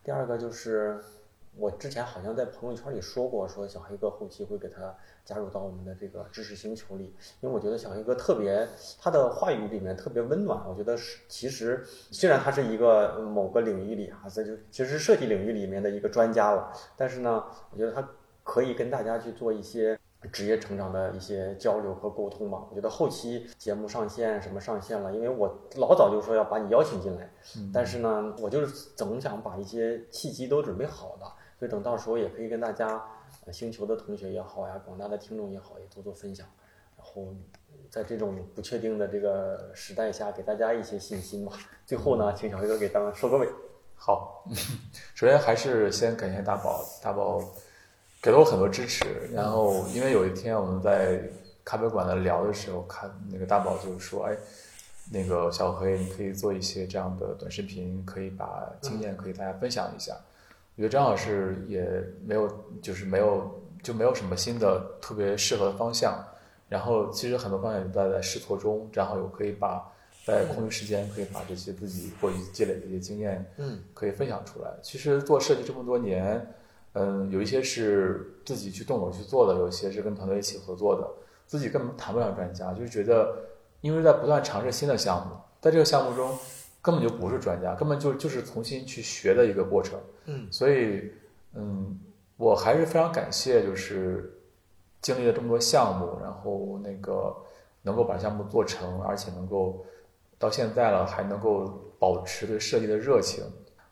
[0.04, 1.02] 第二个就是
[1.58, 8.68] 我之前好像在朋友圈里说过，说小黑哥后期会给他加入到我们的这个知识星球里，因为我觉得小黑哥特别，
[9.00, 10.68] 他的话语里面特别温暖。
[10.68, 18.08] 我觉得是，其实虽然他是一个某个领域里啊，这就其实设计领域里面的一个专家了，但是呢，我觉得他
[18.44, 20.00] 可以跟大家去做一些。
[20.32, 27.30] 职业成长的一些交流和沟通吧，我觉得后期节目上线什么上线了，因为我老早就说要把你邀请进来，
[27.74, 31.26] 但是呢，我就是总想把一些契机都准备好的，
[31.58, 33.02] 所以等到时候也可以跟大家，
[33.52, 36.48] 星球的同学也好呀，广大的听众也好，也多做分享，
[36.98, 37.34] 然后
[37.90, 41.54] 在这种不确定的这个时代下，给大家一些信心吧。
[41.86, 43.48] 最后呢，请小黑哥给咱们收个尾。
[43.96, 44.46] 好，
[45.16, 47.42] 首先还是先感谢大宝，大宝。
[48.22, 51.22] 给了我很多支持，然后因为有一天我们在
[51.66, 54.38] 咖啡馆的聊的时候，看那个大宝就说：“哎，
[55.12, 60.16] 那个小黑，你可以做一些这样的短视频，可以把经验可以大家分享一下。”
[60.76, 61.88] 我觉得正好是也
[62.26, 62.50] 没有，
[62.82, 66.24] 就是没有就没有什么新的特别适合的方向。
[66.70, 69.92] 然后其实很多方向也在在试错中，然后有可以把
[70.26, 74.72] 在空余时间可以把这些自己过去积累的一些经验，嗯，可以分享出来。
[74.82, 76.46] 其实做设计这么多年。
[76.96, 81.10] 嗯，有一些是自己去动手去做的，有一些是跟团队一起合作的，
[81.48, 83.36] 自己根本谈不上专家，就是觉得，
[83.82, 86.38] 因为在不断尝试新的项目，在这个项目中
[86.84, 90.00] 根本就不是专家，根本就就是重新去学的一个过程。
[90.26, 91.12] 嗯，所以，
[91.56, 92.00] 嗯，
[92.38, 94.32] 我还是非常感谢，就是
[95.02, 97.36] 经历了这么多项目，然后那个
[97.82, 99.84] 能够把项目做成，而且能够
[100.38, 103.44] 到现在了还能够保持对设计的热情。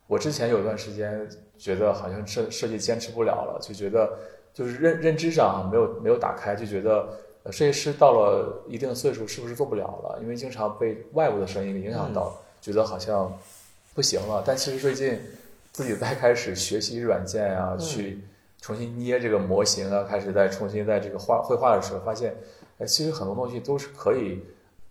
[0.06, 1.28] 我之前有一段时间。
[1.62, 4.18] 觉得好像设设计坚持不了了，就觉得
[4.52, 7.08] 就是认认知上没有没有打开，就觉得
[7.52, 10.20] 设计师到了一定岁数是不是做不了了？
[10.24, 13.38] 因为经常被外部的声音给影响到，觉得好像
[13.94, 14.44] 不行了。
[14.46, 15.20] 但其实最近
[15.72, 18.22] 自己在开始学习软件啊，去
[18.62, 22.34] 重新捏这个模型啊，开始再重新在这个画绘画的时候，发现
[22.78, 24.40] 哎，其实很多东西都是可以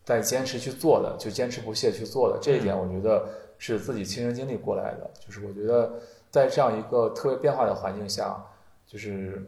[0.05, 2.39] 再坚持去做的，就坚持不懈去做的。
[2.43, 5.91] 这一点我觉得是自己亲身经历过来的，就是我觉得。
[6.33, 8.41] 在这样一个特别变化的环境下，
[8.87, 9.45] 就是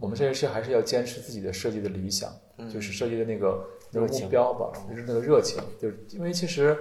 [0.00, 2.34] 我们设计师还是要坚持自己的设计的理想，
[2.72, 5.62] 就是设计的那个那个目标吧，就是那个热情。
[5.78, 6.74] 就是因为其实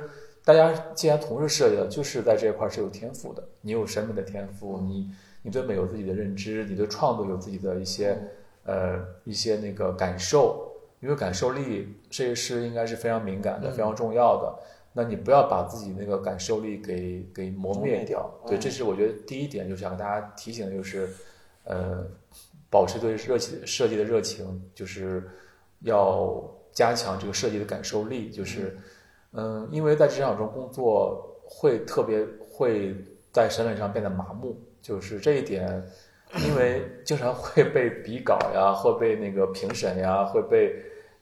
[0.45, 3.43] 大家既然同时设计了，就是在这一块是有天赋的。
[3.59, 8.17] 你有审美的天赋，你你对美有自己的认知，你对创作有自己的一些
[8.63, 10.71] 呃一些那个感受。
[11.01, 14.59] 因为感受力，设计师应该是非常敏感的，非常重要的。
[14.93, 21.07] 那你不要把自己那个感受力给给磨灭掉，对，这是我觉得第一点，就是想跟大家提醒的，就是，
[21.65, 22.07] 呃，
[22.71, 25.29] 保持对热情设计的热情，就是
[25.81, 26.41] 要
[26.71, 28.81] 加强这个设计的感受力，就是，嗯，
[29.71, 32.95] 因为在职场中工作会特别会
[33.31, 35.83] 在审美上变得麻木，就是这一点，
[36.47, 40.75] 因为经常会被比稿呀，会被那个评审呀，会被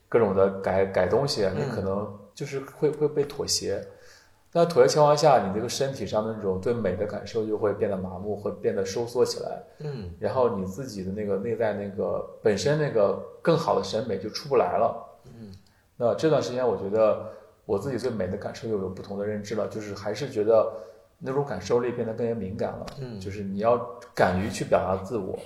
[0.10, 2.20] 各种的改改东西，你可能。
[2.36, 3.80] 就是会会被妥协，
[4.54, 9.62] 那妥协情况下，你这个身体上的那种对美的感受就会变得麻木，会变得收缩起来。
[9.82, 14.96] 嗯，然后你自己的那个内在那个本身那个更好的审美就出不来了。
[15.26, 15.54] 嗯，
[15.96, 17.32] 那这段时间我觉得
[17.66, 20.72] 我自己对美的感受又有不同的认知了，就是还是觉得
[21.20, 22.86] 那种感受力变得更加敏感了。
[23.00, 23.78] 嗯，就是你要
[24.14, 25.38] 敢于去表达自我，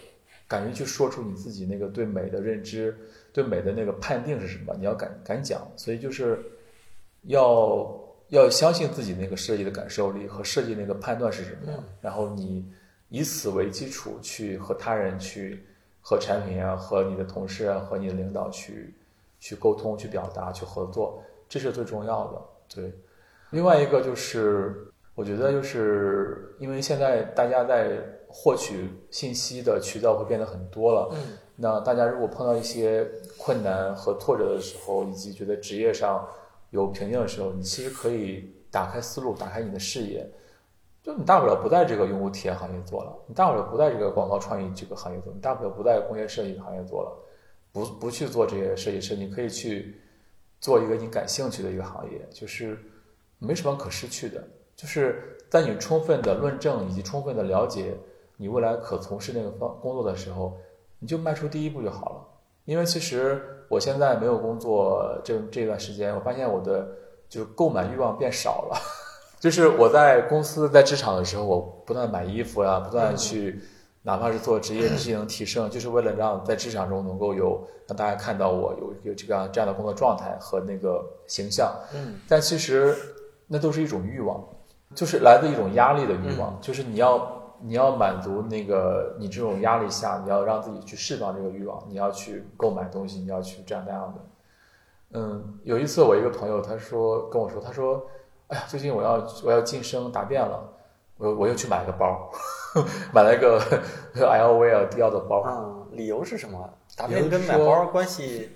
[0.48, 2.98] 敢于去说出你自己那个对美的认知，
[3.32, 5.68] 对美的那个判定是什么，你要敢敢讲。
[5.76, 6.40] 所以就是。
[7.24, 8.00] 要
[8.30, 12.64] 要相信自己那个设计的感受力和设计那个判断是什么，然后你
[13.10, 15.62] 以此为基础去和他人去
[16.00, 18.94] 和产品啊、和你的同事啊、和你的领导去
[19.42, 22.42] 去沟通、去表达、去合作，这是最重要的。
[22.76, 22.94] 对，
[23.52, 36.28] 另外一个就是我觉得就是因为现在大家在获取信息的渠道会变得很多了，嗯，那大家如果碰到一些困难和挫折的时候，以及觉得职业上。
[36.72, 40.30] 有瓶颈的时候，你其实可以打开思路，打开你的视野。
[41.02, 47.18] 就你大不了不在这个用户体验行业做了，你大不了不在这个广告创意这个行业做，你大不了不在工业设计行业做了，
[47.72, 49.96] 不不去做这些设计师，你可以去
[50.60, 52.78] 做一个你感兴趣的一个行业，就是
[53.40, 54.44] 没什么可失去的。
[54.76, 57.98] 就是在你充分的论证以及充分的了解
[58.36, 60.56] 你未来可从事那个方工作的时候，
[61.00, 62.28] 你就迈出第一步就好了。
[62.66, 66.88] 因为其实我现在没有工作这这段时间，我发现我的
[67.30, 68.78] 就是购买欲望变少了。
[69.40, 73.60] 就是我在公司在职场的时候，我不断买衣服呀，不断去，
[74.08, 81.76] 哪怕是做职业技能提升，就是为了让在职场中能够有让大家看到我有有这个这样的工作状态和那个形象。
[81.94, 82.96] 嗯，但其实
[83.48, 84.42] 那都是一种欲望，
[84.96, 95.20] 就是来自一种压力的欲望，就是你要你要满足那个你这种压力下，你要让自己去释放这个欲望，你要去购买东西，你要去这样那样的。
[95.20, 98.02] 嗯，有一次我一个朋友他说跟我说，他说。
[98.50, 100.58] 哎呀，最近我要我要晋升答辩了，
[101.18, 102.30] 我我又去买个包，
[103.14, 103.60] 买了一个
[104.16, 105.42] LV 啊迪奥的包。
[105.42, 106.70] 啊，理由是什么？
[106.96, 108.50] 答辩跟买包关系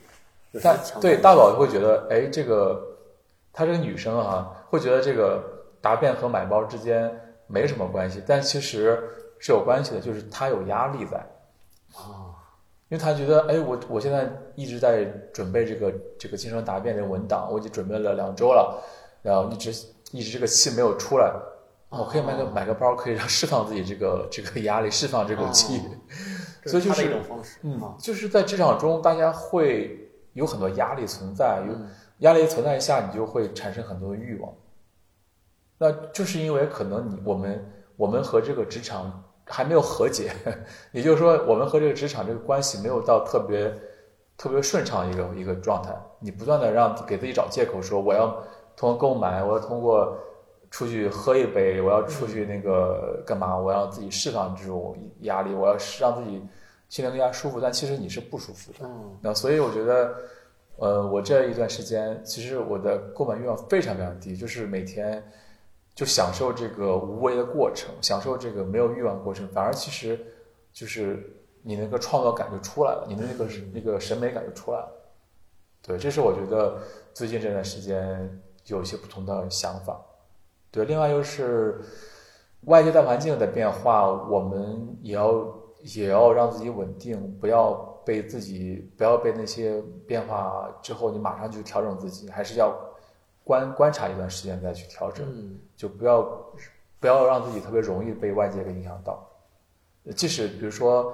[0.51, 0.99] 有大强？
[1.01, 2.81] 对大宝会觉得，哎，这个
[3.51, 5.43] 她这个女生啊，会觉得这个
[5.81, 7.11] 答辩和买包之间
[7.47, 8.99] 没什么关系，但其实
[9.39, 11.17] 是有关系的，就是她有压力在
[11.95, 12.33] 啊，
[12.89, 15.03] 因为她觉得，哎，我我现在一直在
[15.33, 18.81] 准备这个这个晋升答辩的文档，我已经准备了两周了。
[19.23, 19.71] 然后一直
[20.11, 21.31] 一直这个气没有出来，
[21.91, 25.81] 我可以买个买个包，可以让释放自己这个这个压力，释放这口气。
[26.65, 31.75] 所以就是一种方式，嗯，就是在职场中，大家会有很多压力存在，有
[32.19, 34.53] 压力存在下，你就会产生很多的欲望。
[35.77, 40.31] 那就是因为可能你我们我们和这个职场还没有和解，
[40.93, 43.73] 也就是说，我们和这个职场这个关系没有到特别
[44.37, 45.93] 特别顺畅一个一个状态。
[46.19, 48.41] 你不断的让给自己找借口，说我要。
[48.77, 50.17] 通过购买，我要通过
[50.71, 53.55] 出去喝一杯，我要出去那个干嘛？
[53.55, 56.41] 我要自己释放这种压力，我要让自己
[56.89, 57.61] 心里更加舒服。
[57.61, 58.79] 但其实你是不舒服的。
[58.83, 59.17] 嗯。
[59.21, 60.15] 那所以我觉得，
[60.77, 65.23] 呃，我这一段时间，其实我的购买欲望非常非常低，就是每天
[65.93, 70.19] 就享受这个无为的过程，享受这个没有欲望的过程，反而其实
[70.73, 74.89] 就是你那个创作感就出来了，你的那个那个审美感就出来了。
[75.81, 76.77] 对，这是我觉得
[77.13, 78.41] 最近这段时间。
[78.67, 79.99] 有一些不同的想法，
[80.71, 81.81] 对，另外又是
[82.61, 85.45] 外界大环境的变化，我们也要
[85.95, 87.73] 也要让自己稳定，不要
[88.05, 92.73] 被自己不要被那些变化之后你马上就调整自己，还是要
[93.43, 95.27] 观观察一段时间再去调整，
[95.75, 96.21] 就不要
[96.99, 99.27] 不要让自己特别容易被外界给影响到，
[100.15, 101.13] 即使比如说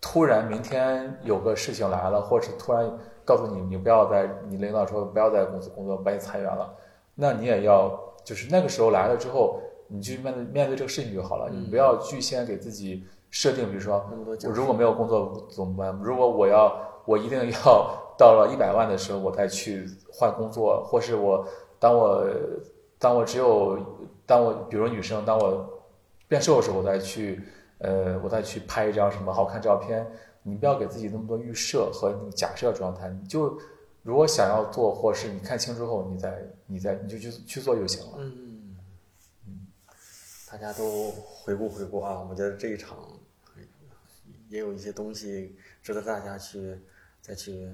[0.00, 2.90] 突然明天有个事情来了，或者突然
[3.24, 6.74] 告诉你你不要在你领导说不要在公司工作，把你裁员了。
[7.14, 7.98] 那你也要，
[8.28, 11.48] 就是那个时候来了之后，你去面对面对这个事情就好了。
[11.48, 14.04] 你不要去先给自己设定，比如说，
[14.44, 15.98] 我如果没有工作怎么办？
[16.02, 21.42] 如果我要，我一定要到了一百万的时候我再去换工作，或是我
[21.78, 22.22] 当我
[22.98, 23.78] 当我只有
[24.26, 25.66] 当我比如女生当我
[26.28, 27.40] 变瘦的时候我再去
[27.78, 30.06] 呃我再去拍一张什么好看照片。
[30.42, 33.58] 你不要给自己那么多预设和假设状态，你就。
[34.08, 38.16] 如果想要做，或是你看清之后，你再你再你就去去做就行了。
[38.16, 38.74] 嗯
[39.46, 39.66] 嗯，
[40.50, 43.20] 大家都回顾回顾啊，我觉得这一场
[44.48, 46.80] 也有一些东西值得大家去
[47.20, 47.70] 再去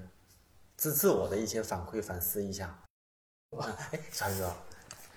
[0.76, 2.82] 自自我的一些反馈反思一下。
[3.92, 4.52] 哎， 小宇哥，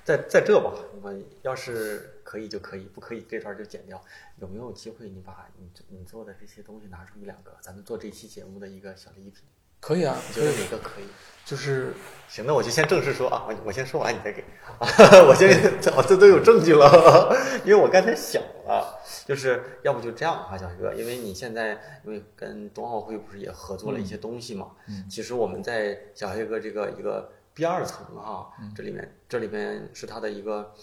[0.05, 1.11] 在在这吧，我
[1.41, 3.99] 要是可以就可以，不可以这段就剪掉。
[4.35, 9.43] 有没有机会你把你你做的这些东西拿出一两个，咱们做这期节目的一个小礼品？
[9.79, 11.05] 可以啊，你觉得哪个可以？
[11.45, 11.93] 就是
[12.27, 14.43] 行，那我就先正式说啊，我我先说完，你再给。
[15.27, 15.49] 我先，
[15.95, 21.71] 我 这都有证据了， 因为我刚才想了，就是要不就这样哈，小徐哥，因为你现在
[22.05, 24.71] 因为跟冬奥会不是也合作了一些东西嘛？
[24.89, 25.05] 嗯。
[25.09, 30.73] 其实我们在小黑哥这个一个 B 二层哈，这里面这里面是他的一个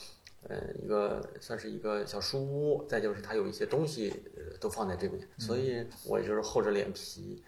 [0.48, 4.12] 呃一个算是一个小书屋，再就是他有一些东西
[4.58, 7.44] 都放在这边，所以我就是厚着脸皮。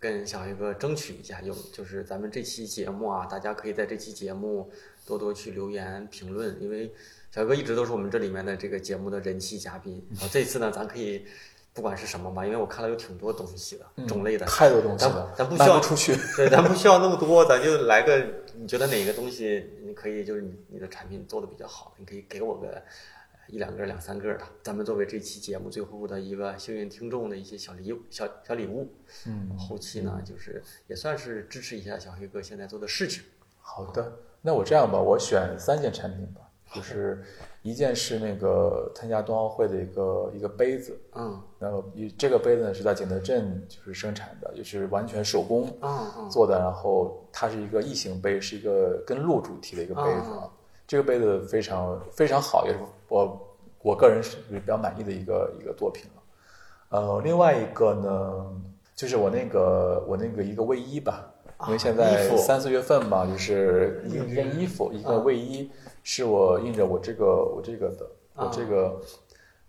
[0.00, 4.70] 跟小黑哥争取一下，有就是咱们这期节目啊，大家可以在这期节目
[5.04, 6.90] 多多去留言评论，因为
[7.30, 10.02] 小黑哥一直都是我们这里面的这个节目的人气嘉宾。
[10.18, 11.26] 啊，这次呢，咱可以
[11.74, 22.82] 不管是什么吧，因为我看了有挺多东西的种类的，太多东西了，咱不需要出去，对，咱不需要那么多，咱就来个，你觉得哪个东西你可以，就是你你的产品做的比较好，你可以给我个。
[23.50, 28.88] 一两个、两三个的，咱们作为这期节目最后的一个幸运听众的一些小礼物、小小礼物。
[29.26, 33.24] 嗯，后期呢，就是也算是支持一下小黑哥现在做的事情。
[33.60, 36.40] 好的，那我这样吧，我选三件产品吧，
[36.74, 37.22] 就是
[37.62, 45.68] 一件是那个参加冬奥会的一个一个杯子，嗯，然后一这个杯子呢是在景德镇就是生产的，就是完全手工
[46.30, 50.30] 做的，然后它是一个异形杯，是一个跟鹿主题的一个杯子。
[50.86, 52.78] 这个杯子非常非常好，也是
[53.10, 56.22] 我我个人是比较满意的一个一个作品了。
[56.98, 58.46] 呃，另外一个呢，
[58.94, 61.30] 就是我那个我那个一个卫衣吧，
[61.66, 65.70] 因为现在服三四月份嘛，就是一一件衣服，一个卫衣，
[66.02, 69.00] 是我印着我这个我这个的我这个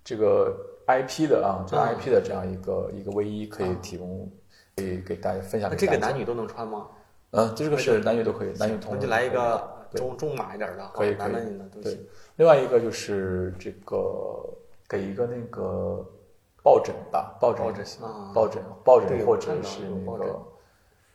[0.04, 0.56] 这个
[0.88, 4.32] IP 的啊，这个啊 IP 的这样一个一个卫衣可以提供，
[4.76, 6.00] 可以给大家分享那给大家。
[6.00, 6.88] 这个男女都能穿吗？
[7.32, 8.96] 嗯，这个是男女都可以，男女通用。
[8.96, 12.00] 那就来一个对中中码一点的，可以可以的都对行。，
[12.38, 14.44] 另外一个就是这个
[14.88, 16.06] 给一个那个
[16.64, 17.88] 抱枕吧，抱枕抱枕
[18.34, 20.40] 抱枕抱枕或者是那有抱枕个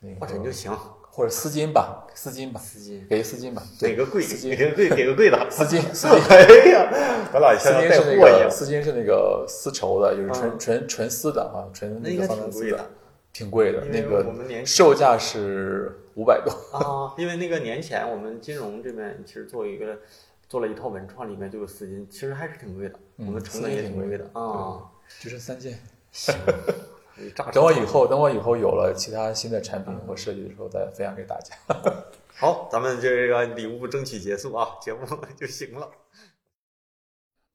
[0.01, 0.71] 那个抱枕就行，
[1.11, 4.23] 或者丝巾吧，丝巾吧，丝巾给丝巾吧，哪个贵？
[4.23, 5.51] 丝巾给个贵，给个贵的。
[5.51, 6.21] 丝巾 丝巾。
[6.29, 6.91] 哎呀，
[7.33, 8.51] 咱俩丝巾像带是那个货一样。
[8.51, 12.91] 丝巾是那个丝绸的，就是纯嗯纯纯丝的啊，纯那个方挺贵的丝的，
[13.33, 13.85] 挺贵的。
[13.87, 16.53] 那个我们售价是五百多。
[16.77, 19.99] 啊，因为那个年前我们金融这边其实做一个
[20.49, 24.83] 做了一套文创，里面就有丝巾，其实还是挺贵的，我嗯们成本也挺贵的啊。
[25.21, 25.79] 就剩三件。
[26.11, 26.35] 行，
[27.53, 31.55] 等我以后，等我以后有了其他新的产品或设计的时候，再分享给大家。
[32.39, 35.07] 好，咱们这个礼物争取结束啊，节目
[35.39, 35.89] 就行了。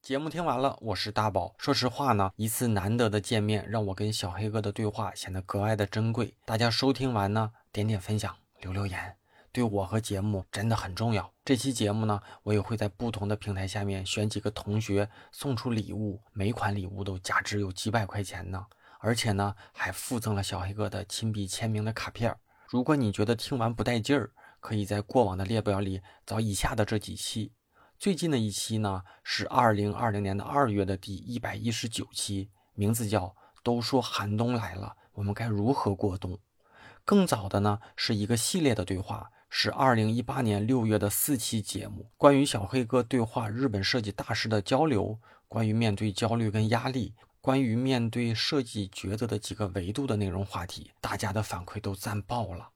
[0.02, 1.54] 节目听完了，我是大宝。
[1.60, 6.34] 说实话呢，一次难得的见面，让我跟小黑哥的对话显得格外的珍贵。
[6.44, 9.18] 大家收听完呢，点点分享，留留言，
[9.52, 11.34] 对我和节目真的很重要。
[11.44, 18.66] 这期节目呢，我也会在不同的平台下面选几个同学送出礼物，每款礼物都价值有几百块钱呢，
[19.00, 22.36] 而且呢，还附赠了小黑哥的亲笔签名的卡片。
[22.68, 27.52] 如果你觉得听完不带劲儿，可以在过往的列表里找以下的这几期。
[27.98, 33.26] 最近的一期呢是二零二零年的二月的第一百一十九期，名字叫
[33.64, 36.34] 《都说寒冬来了，我们该如何过冬》。
[37.06, 52.69] 更早的呢是一个系列的对话，是二零一八年六月的四期节目，关于小黑哥对话日本设计大师的交流，关于面对焦虑跟压力，关于面对设计抉择的几个维度的内容话题，大家的反馈都赞爆了。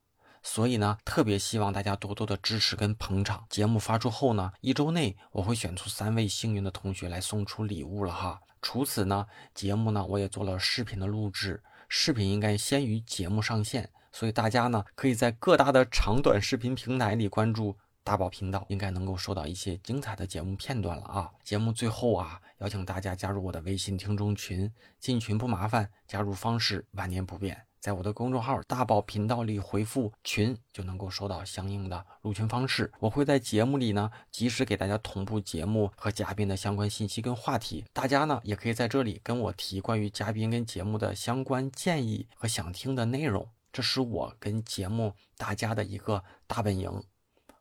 [0.48, 3.46] 所以呢，特别希望大家多多的支持跟捧场。
[3.50, 8.40] 节目发出后呢，一周内我会选出三位幸运的同学来送出礼物了哈。
[8.62, 9.26] 除此呢，
[9.56, 21.30] 节目呢我也做了视频的录制，视频应该先于节目上线，所以大家呢可以在各大的长短视频平台里关注大宝频道，应该能够收到一些精彩的节目片段了啊。
[21.44, 24.72] 节目最后啊，邀请大家加入我的微信听众群，
[25.02, 27.64] 进群不麻烦，加入方式万年不变。
[27.82, 32.92] 在我的公众号“大宝频道”里回复“群”，就能够收到相应的入群方式。
[33.00, 37.86] 我会在节目里呢，及时给大家同步节目和嘉宾的相关信息跟话题。
[37.94, 43.48] 大家呢，也可以在这里跟我提关于嘉宾跟节目的相关建议和想听的内容。
[43.76, 47.04] 这是我跟节目大家的一个大本营。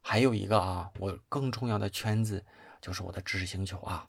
[0.01, 2.45] 还有一个啊，我更重要的圈子
[2.81, 4.07] 就是我的知识星球啊。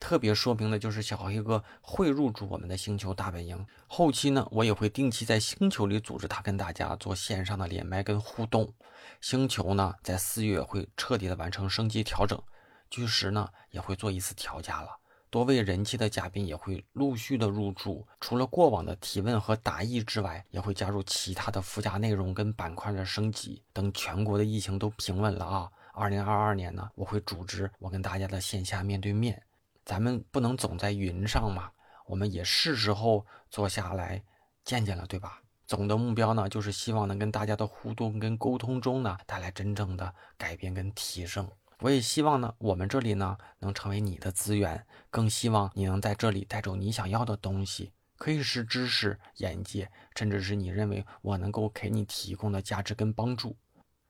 [0.00, 3.64] 特别说明的就是小黑哥会入驻我们的星球大本营。
[3.86, 8.74] 后期呢，我也会定期在星球里组织他跟大家做线上的连麦跟互动。
[9.20, 12.42] 星球呢，在四月会彻底的完成升级调整，
[12.90, 14.88] 巨石呢也会做一次调价了。
[15.34, 23.60] 多位人气的嘉宾也会陆续的入驻，除了过往的提问和答疑之外，也会加入其他的附加内容跟板块的升级。
[23.72, 29.42] 等全国的疫情都平稳了啊，二零二二年呢，我会组织我跟大家的线下面对面。
[29.84, 31.68] 咱们不能总在云上嘛，
[32.06, 34.22] 我们也是时候坐下来
[34.64, 35.42] 见见了，对吧？
[35.66, 41.50] 总的目标呢，就是希望能跟大家的互动跟沟通中呢，带来真正的改变跟提升。
[41.84, 53.54] 我也希望呢，我们这里呢能成为你的资源，更希望你能在这里带走你想要的东西，可以是知识、眼界，甚至是你认为我能够给你提供的价值跟帮助。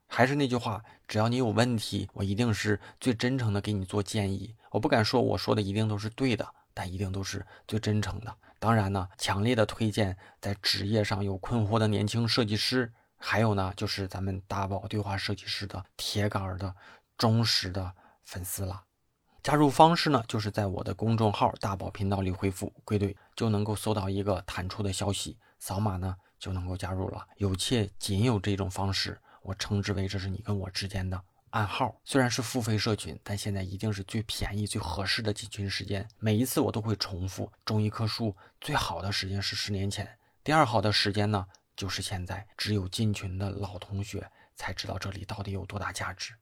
[0.07, 4.55] 还是那句话，只要你有问题，我一定是最真诚的给你做建议。
[4.71, 8.33] 我不敢说我说的一定都是对的，但一定都是最真诚的。
[8.57, 16.73] 当然呢，强烈的推荐在职业上有困惑的年轻设计师，还有呢，就是咱们大宝对话设计师的铁杆的
[17.17, 17.93] 忠实的
[18.23, 18.83] 粉丝了。
[19.43, 27.25] 加入方式呢，就是在我的公众号“大宝频道”里回复“归队”，就能够搜到一个弹出的消息，扫码呢就能够加入了。
[27.37, 29.19] 有且仅有这种方式。
[29.43, 36.07] 我称之为这是你跟我之间的暗号，虽然是付费社群，但现在一定是最便宜、最合适的进群时间。
[36.17, 42.47] 每一次我都会重复，种一棵树最好的时间是十年前，第二好的时间呢就是现在。
[42.57, 46.33] 只有进群的老同学才知道这里到底有多大价值。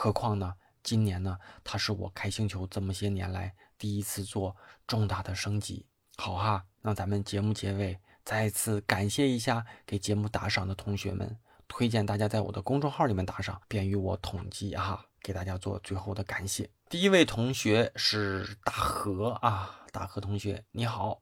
[0.00, 0.54] 何况呢，
[0.84, 4.56] 今年呢，它是我开星球这么些年来第一次做
[4.86, 5.84] 重大的升级。
[6.16, 11.36] 好哈，那咱们节目结尾再次感谢一下给节目打赏的同学们。
[11.66, 16.70] 推荐大家在我的公众号里面打赏，便于我统计啊，给大家做最后的感谢。
[16.88, 21.20] 第一位同学是大河啊，大河同学你好。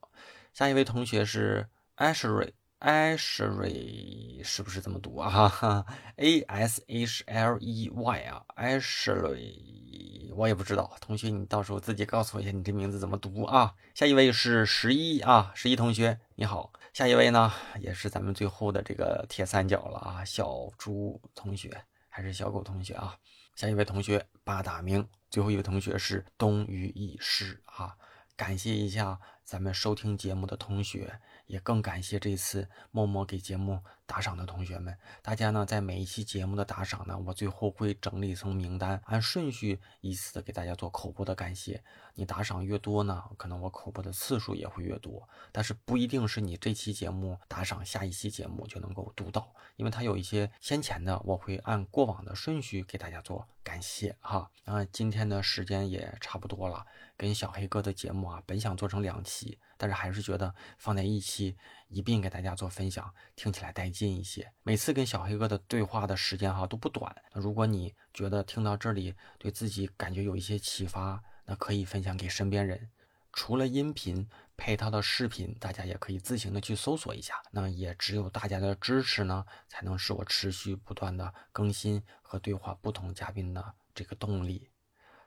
[0.52, 1.66] 下一位同学是
[1.96, 5.30] Ashley Ashley 是不是这么读啊？
[5.30, 5.86] 哈哈
[6.16, 10.94] ，A S H L E Y 啊，Ashley，我也不知道。
[11.00, 13.74] 同学，你到时候自己告诉我一下，你这名字怎么读啊？
[13.94, 16.72] 下一位是十一啊，十一同学，你好。
[16.92, 17.50] 下一位呢，
[17.80, 23.16] 也是咱们最后的这个铁三角了啊，小猪同学还是小狗同学啊？
[23.54, 27.96] 下一位同学八大名，最后一位同学是东隅易师啊，
[28.36, 31.20] 感谢一下咱们收听节目的同学。
[31.46, 34.96] 也更感谢这次默默给节目打赏的同学们。
[35.20, 41.82] 大家呢，在每一期节目的打赏呢，我最后会整理一层名单，按顺序依次的给大家做口播的感谢。
[42.14, 45.28] 你打赏越多呢，可能我口播的次数也会越多。
[45.52, 54.50] 但是不一定是你这期节目打赏，下一期节目就能够读到，因为它有一些先前的，我会按过往的顺序给大家做感谢哈。
[54.64, 56.86] 啊，今天的时间也差不多了。
[57.18, 61.56] 跟小黑哥的节目啊，本想做成两期，但是还是觉得放在一期
[61.88, 64.52] 一并给大家做分享，听起来带劲一些。
[64.62, 67.14] 每次跟小黑哥的对话的时间哈都不短。
[67.32, 72.90] 如果你觉得听到这里对自己感觉有一些启发，那可以分享给身边人。
[73.32, 74.26] 除了音频
[74.56, 77.34] 配套的视频，大家也可以自行的去搜索一下。
[77.50, 84.70] 那也只有大家的支持呢，才能使我持续不断的更新和对话不同嘉宾的这个动力。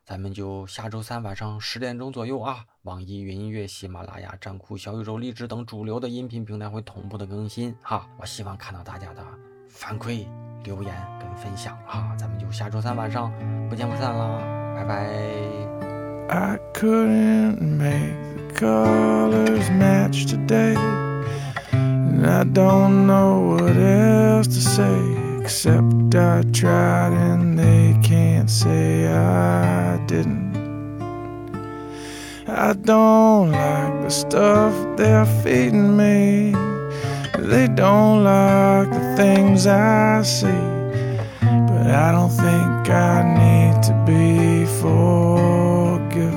[0.09, 8.07] 咱们就下周三晚上十点钟左右啊网易云音乐喜马拉雅站酷小宇宙荔枝等主流的音频平台会同步的更新哈。
[8.17, 9.23] 我希望看到大家的
[9.67, 10.25] 反馈
[10.63, 13.31] 留言跟分享哈咱们就下周三晚上
[13.69, 14.41] 不见不散啦
[14.75, 15.05] 拜拜。
[16.27, 20.75] I couldn't make the colors match today
[21.71, 25.28] and i don't know what else to say.
[25.49, 30.55] Except I tried and they can't say I didn't.
[32.47, 36.53] I don't like the stuff they're feeding me.
[37.39, 40.61] They don't like the things I see.
[41.41, 46.27] But I don't think I need to be forgiven.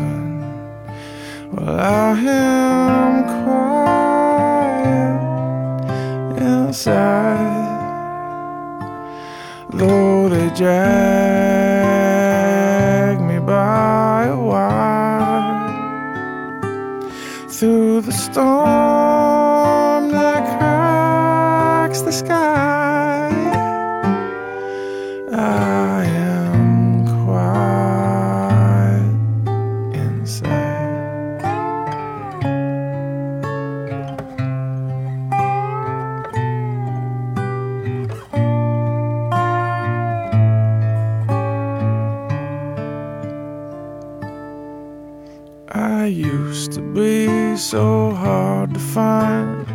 [1.52, 4.80] Well, I am quiet
[6.40, 7.61] inside
[9.74, 10.72] though they drag
[13.20, 15.68] me by a wire
[17.48, 18.42] through the storm
[20.10, 23.01] that cracks the sky.
[47.72, 49.66] So hard to find.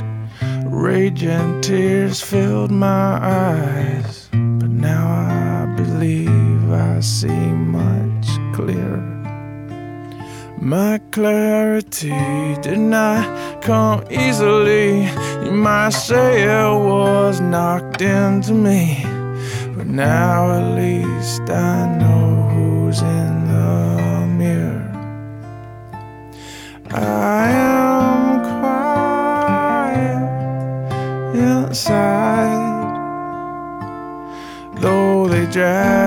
[0.72, 4.30] Rage and tears filled my eyes.
[4.32, 7.42] But now I believe I see
[7.80, 9.04] much clearer.
[10.62, 12.14] My clarity
[12.62, 15.08] did not come easily.
[15.44, 19.02] You might say it was knocked into me.
[19.76, 24.86] But now at least I know who's in the mirror.
[26.92, 27.77] I am
[35.58, 36.07] Jack.